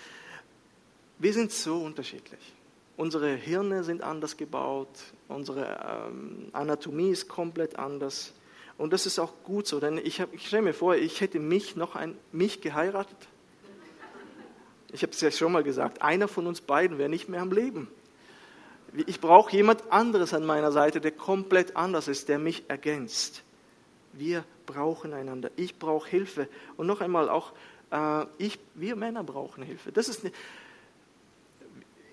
[1.19, 2.54] wir sind so unterschiedlich.
[2.97, 4.89] Unsere Hirne sind anders gebaut,
[5.29, 8.33] unsere ähm, Anatomie ist komplett anders.
[8.79, 11.75] Und das ist auch gut so, denn ich, ich stelle mir vor, ich hätte mich
[11.77, 13.17] noch ein, mich geheiratet.
[14.93, 17.51] Ich habe es ja schon mal gesagt, einer von uns beiden wäre nicht mehr am
[17.51, 17.89] Leben.
[19.07, 23.43] Ich brauche jemand anderes an meiner Seite, der komplett anders ist, der mich ergänzt.
[24.13, 25.51] Wir brauchen einander.
[25.57, 26.49] Ich brauche Hilfe.
[26.77, 27.53] Und noch einmal, auch
[27.91, 29.91] äh, ich, wir Männer brauchen Hilfe.
[29.91, 30.23] Das ist,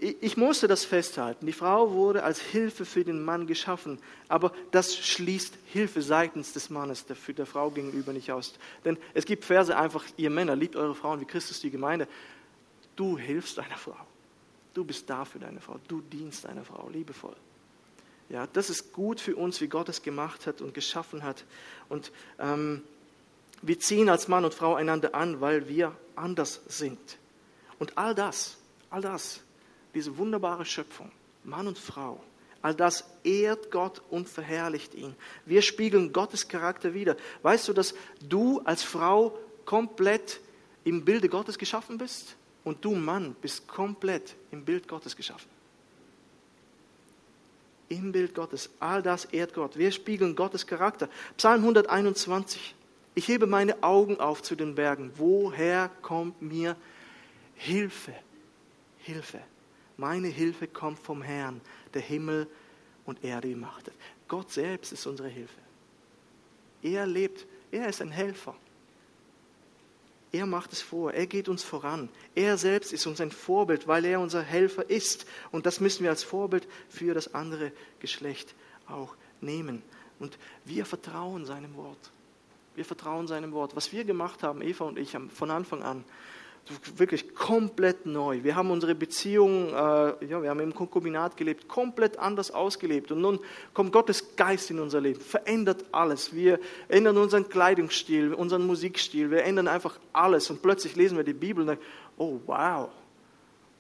[0.02, 1.45] ich musste das festhalten.
[1.45, 6.72] Die Frau wurde als Hilfe für den Mann geschaffen, aber das schließt Hilfe seitens des
[6.72, 8.56] Mannes für der Frau gegenüber nicht aus.
[8.84, 12.08] Denn es gibt Verse einfach, ihr Männer, liebt eure Frauen wie Christus die Gemeinde.
[12.95, 13.95] Du hilfst deiner Frau.
[14.74, 15.80] Du bist da für deine Frau.
[15.88, 17.36] Du dienst deiner Frau liebevoll.
[18.30, 21.43] Ja, das ist gut für uns, wie Gott es gemacht hat und geschaffen hat.
[21.89, 22.82] Und ähm,
[23.62, 27.20] wir ziehen als Mann und Frau einander an, weil wir anders sind.
[27.78, 28.58] Und all das,
[28.89, 29.41] all das
[29.94, 31.12] diese wunderbare Schöpfung,
[31.44, 32.22] Mann und Frau,
[32.62, 35.16] all das ehrt Gott und verherrlicht ihn.
[35.46, 37.18] Wir spiegeln Gottes Charakter wider.
[37.42, 37.96] Weißt du, dass
[38.28, 40.39] du als Frau komplett
[40.84, 42.36] im Bilde Gottes geschaffen bist?
[42.64, 45.50] Und du, Mann, bist komplett im Bild Gottes geschaffen.
[47.89, 48.70] Im Bild Gottes.
[48.80, 49.78] All das ehrt Gott.
[49.78, 51.10] Wir spiegeln Gottes Charakter.
[51.38, 52.76] Psalm 121.
[53.16, 55.12] Ich hebe meine Augen auf zu den Bergen.
[55.16, 56.78] Woher kommt mir
[57.56, 58.14] Hilfe?
[59.00, 59.42] Hilfe.
[60.02, 61.62] Meine Hilfe kommt vom Herrn,
[61.93, 62.47] der Himmel
[63.06, 63.93] und Erde gemacht hat.
[64.28, 65.60] Gott selbst ist unsere Hilfe.
[66.82, 68.56] Er lebt, er ist ein Helfer.
[70.32, 72.10] Er macht es vor, er geht uns voran.
[72.34, 75.28] Er selbst ist uns ein Vorbild, weil er unser Helfer ist.
[75.52, 78.56] Und das müssen wir als Vorbild für das andere Geschlecht
[78.88, 79.84] auch nehmen.
[80.18, 82.12] Und wir vertrauen seinem Wort.
[82.74, 83.76] Wir vertrauen seinem Wort.
[83.76, 86.04] Was wir gemacht haben, Eva und ich, von Anfang an,
[86.95, 88.43] wirklich komplett neu.
[88.43, 93.12] Wir haben unsere Beziehung, äh, ja, wir haben im Konkubinat gelebt, komplett anders ausgelebt.
[93.12, 93.39] Und nun
[93.74, 96.34] kommt Gottes Geist in unser Leben, verändert alles.
[96.34, 100.49] Wir ändern unseren Kleidungsstil, unseren Musikstil, wir ändern einfach alles.
[100.49, 101.86] Und plötzlich lesen wir die Bibel und denken,
[102.18, 102.89] oh wow,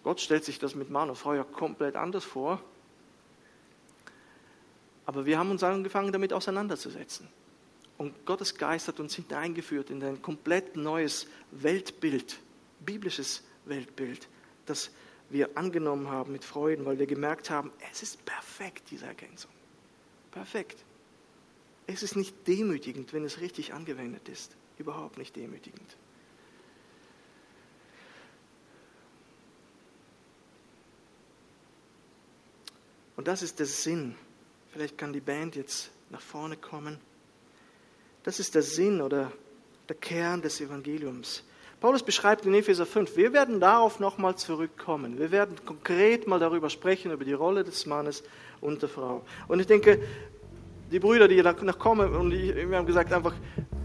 [0.03, 2.59] Gott stellt sich das mit Mann und Frau ja komplett anders vor.
[5.05, 7.27] Aber wir haben uns angefangen, damit auseinanderzusetzen.
[7.97, 12.39] Und Gottes Geist hat uns hineingeführt in ein komplett neues Weltbild
[12.85, 14.27] biblisches Weltbild,
[14.65, 14.91] das
[15.29, 19.51] wir angenommen haben mit Freuden, weil wir gemerkt haben, es ist perfekt, diese Ergänzung.
[20.31, 20.83] Perfekt.
[21.87, 24.55] Es ist nicht demütigend, wenn es richtig angewendet ist.
[24.77, 25.97] Überhaupt nicht demütigend.
[33.15, 34.15] Und das ist der Sinn.
[34.71, 36.97] Vielleicht kann die Band jetzt nach vorne kommen.
[38.23, 39.31] Das ist der Sinn oder
[39.89, 41.43] der Kern des Evangeliums.
[41.81, 45.17] Paulus beschreibt in Epheser 5, wir werden darauf nochmal zurückkommen.
[45.17, 48.23] Wir werden konkret mal darüber sprechen, über die Rolle des Mannes
[48.61, 49.23] und der Frau.
[49.47, 49.99] Und ich denke,
[50.91, 53.33] die Brüder, die noch kommen, und ich, wir haben gesagt einfach,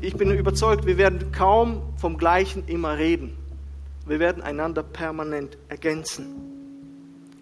[0.03, 3.35] ich bin überzeugt, wir werden kaum vom Gleichen immer reden.
[4.05, 6.35] Wir werden einander permanent ergänzen.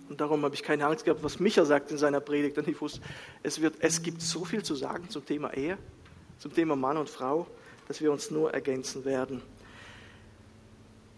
[0.09, 2.57] Und darum habe ich keine Angst gehabt, was Micha sagt in seiner Predigt.
[2.57, 3.01] Denn ich wusste,
[3.43, 5.79] es, wird, es gibt so viel zu sagen zum Thema Ehe,
[6.39, 7.49] zum Thema Mann und Frau,
[7.89, 9.43] dass wir uns nur ergänzen werden.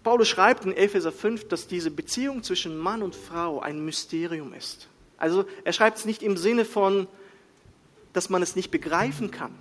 [0.07, 4.87] Paulus schreibt in Epheser 5, dass diese Beziehung zwischen Mann und Frau ein Mysterium ist.
[5.19, 7.09] Also er schreibt es nicht im Sinne von,
[8.13, 9.53] dass man es nicht begreifen kann,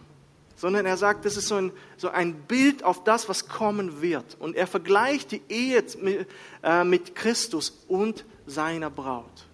[0.56, 4.38] sondern er sagt, das ist so ein, so ein Bild auf das, was kommen wird.
[4.40, 6.28] Und er vergleicht die Ehe mit,
[6.62, 9.48] äh, mit Christus und seiner Braut.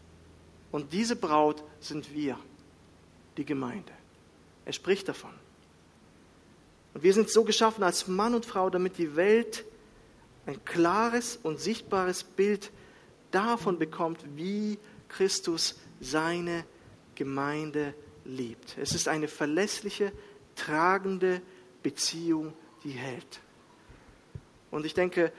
[0.74, 2.38] Und diese Braut sind wir,
[3.38, 3.94] die Gemeinde.
[4.66, 5.32] Er spricht davon.
[6.94, 9.64] Und wir sind so geschaffen als Mann und Frau, damit die Welt
[10.46, 12.72] ein klares und sichtbares Bild
[13.32, 14.78] davon bekommt, wie
[15.08, 16.66] Christus seine
[17.16, 17.94] Gemeinde
[18.26, 18.78] liebt.
[18.78, 20.12] Es ist eine verlässliche,
[20.56, 21.42] tragende
[21.84, 23.42] Beziehung, die hält.
[24.70, 25.32] Und ich denke,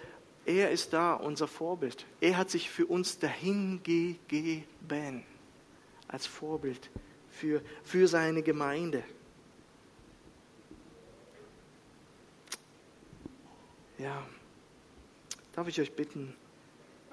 [0.45, 2.05] er ist da unser Vorbild.
[2.21, 5.25] Er hat sich für uns dahingegeben
[6.09, 6.91] als Vorbild
[7.31, 9.05] für, für seine Gemeinde.
[13.99, 14.27] Ja,
[15.53, 16.35] darf ich euch bitten,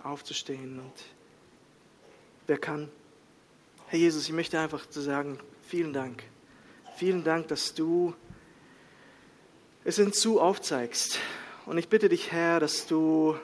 [0.04, 0.94] aufzustehen und
[2.48, 2.90] wer kann?
[3.88, 6.24] Herr Jesus, ich möchte einfach zu sagen, vielen Dank.
[6.96, 8.14] Vielen Dank, dass du
[9.84, 11.20] es hinzu aufzeigst.
[11.66, 13.38] Und ich bitte dich, Herr, dass du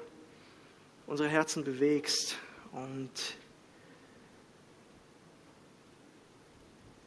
[1.07, 2.37] unsere Herzen bewegst
[2.71, 3.11] und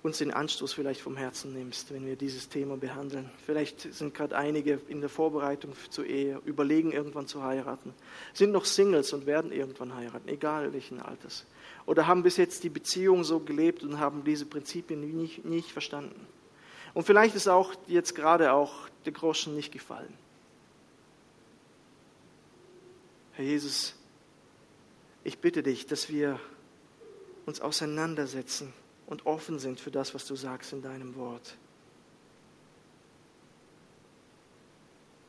[0.03, 3.31] uns den Anstoß vielleicht vom Herzen nimmst, wenn wir dieses Thema behandeln.
[3.45, 7.93] Vielleicht sind gerade einige in der Vorbereitung zur Ehe, überlegen irgendwann zu heiraten,
[8.33, 11.47] sind noch Singles und werden irgendwann heiraten, egal welchen Alters.
[11.85, 16.27] Oder haben bis jetzt die Beziehung so gelebt und haben diese Prinzipien nicht, nicht verstanden.
[16.95, 20.13] Und vielleicht ist auch jetzt gerade auch der Groschen nicht gefallen.
[23.33, 23.95] Herr Jesus,
[25.25, 26.39] ich bitte dich, dass wir
[27.47, 28.73] uns auseinandersetzen
[29.09, 31.57] und offen sind für das, was du sagst in deinem Wort.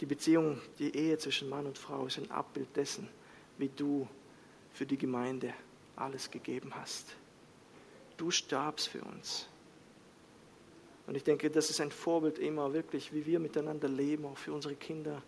[0.02, 3.08] Die Beziehung, die Ehe zwischen Mann und Frau ist ein Abbild dessen,
[3.58, 4.08] wie du
[4.74, 5.54] für die Gemeinde
[5.96, 7.16] alles gegeben hast.
[8.18, 9.48] Du starbst für uns.
[11.08, 14.54] Und ich denke, das ist ein Vorbild immer wirklich, wie wir miteinander leben, auch für
[14.54, 15.22] unsere Kinder,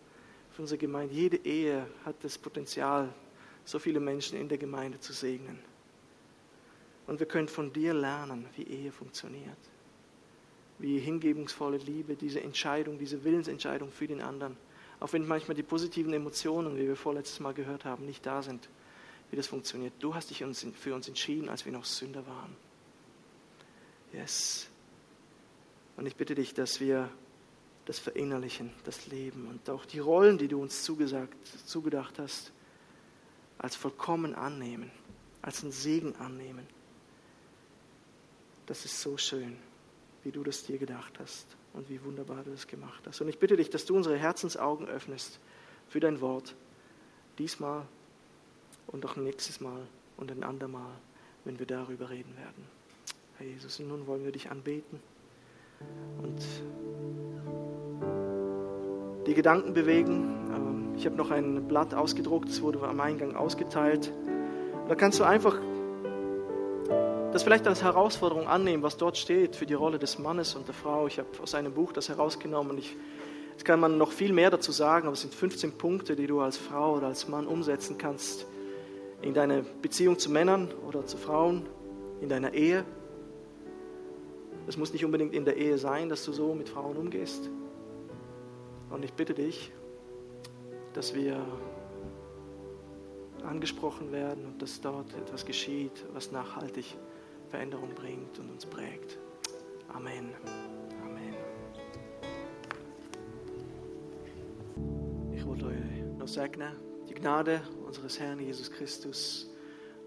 [0.51, 1.13] für unsere Gemeinde.
[1.13, 3.13] Jede Ehe hat das Potenzial,
[3.65, 5.70] so viele Menschen in der Gemeinde zu segnen.
[7.07, 9.57] Und wir können von dir lernen, wie Ehe funktioniert.
[10.79, 14.57] Wie hingebungsvolle Liebe, diese Entscheidung, diese Willensentscheidung für den anderen,
[14.99, 18.69] auch wenn manchmal die positiven Emotionen, wie wir vorletztes Mal gehört haben, nicht da sind,
[19.29, 19.93] wie das funktioniert.
[19.99, 20.43] Du hast dich
[20.75, 22.55] für uns entschieden, als wir noch Sünder waren.
[24.13, 24.67] Yes.
[25.97, 27.09] Und ich bitte dich, dass wir
[27.85, 31.35] das verinnerlichen, das Leben und auch die Rollen, die du uns zugesagt,
[31.65, 32.51] zugedacht hast,
[33.57, 34.91] als vollkommen annehmen,
[35.41, 36.67] als einen Segen annehmen
[38.71, 39.57] das ist so schön,
[40.23, 43.19] wie du das dir gedacht hast und wie wunderbar du das gemacht hast.
[43.19, 45.41] Und ich bitte dich, dass du unsere Herzensaugen öffnest
[45.89, 46.55] für dein Wort,
[47.37, 47.85] diesmal
[48.87, 49.81] und auch nächstes Mal
[50.15, 50.93] und ein andermal,
[51.43, 52.63] wenn wir darüber reden werden.
[53.39, 55.01] Herr Jesus, und nun wollen wir dich anbeten
[56.23, 56.41] und
[59.27, 60.47] die Gedanken bewegen.
[60.55, 64.13] Ähm, ich habe noch ein Blatt ausgedruckt, es wurde am Eingang ausgeteilt.
[64.87, 65.59] Da kannst du einfach
[67.31, 70.75] das vielleicht als Herausforderung annehmen, was dort steht für die Rolle des Mannes und der
[70.75, 71.07] Frau.
[71.07, 72.95] Ich habe aus einem Buch das herausgenommen und ich,
[73.51, 76.41] jetzt kann man noch viel mehr dazu sagen, aber es sind 15 Punkte, die du
[76.41, 78.45] als Frau oder als Mann umsetzen kannst
[79.21, 81.67] in deiner Beziehung zu Männern oder zu Frauen,
[82.21, 82.83] in deiner Ehe.
[84.67, 87.49] Es muss nicht unbedingt in der Ehe sein, dass du so mit Frauen umgehst.
[88.89, 89.71] Und ich bitte dich,
[90.93, 91.39] dass wir
[93.45, 97.10] angesprochen werden und dass dort etwas geschieht, was nachhaltig ist
[97.51, 99.19] Veränderung bringt und uns prägt.
[99.89, 100.33] Amen.
[101.03, 101.35] Amen.
[105.35, 106.77] Ich wollte euch noch segnen,
[107.09, 109.49] die Gnade unseres Herrn Jesus Christus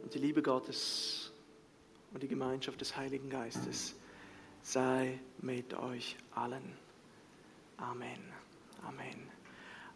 [0.02, 1.32] und die Liebe Gottes
[2.14, 3.94] und die Gemeinschaft des Heiligen Geistes
[4.62, 6.78] sei mit euch allen.
[7.76, 8.32] Amen.
[8.86, 9.28] Amen.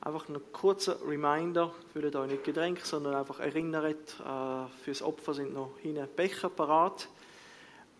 [0.03, 5.55] Einfach ein kurzer Reminder, fühlt euch nicht gedrängt, sondern einfach erinnert, äh, fürs Opfer sind
[5.55, 7.09] noch hinten Becher parat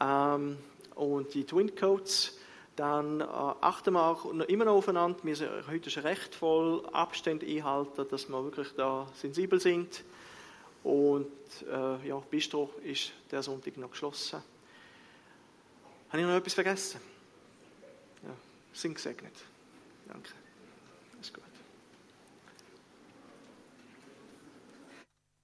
[0.01, 0.59] ähm,
[0.95, 2.39] und die Twin Codes,
[2.77, 5.19] dann äh, achten wir auch immer noch aufeinander.
[5.23, 10.05] Wir sind heute schon recht voll Abstände einhalten, dass wir wirklich da sensibel sind.
[10.85, 11.27] Und
[11.71, 14.43] äh, ja, Bistro ist der Sonntag noch geschlossen.
[16.09, 17.01] Habe ich noch etwas vergessen?
[18.23, 18.35] Ja,
[18.73, 19.35] sind gesegnet.
[20.07, 20.31] Danke.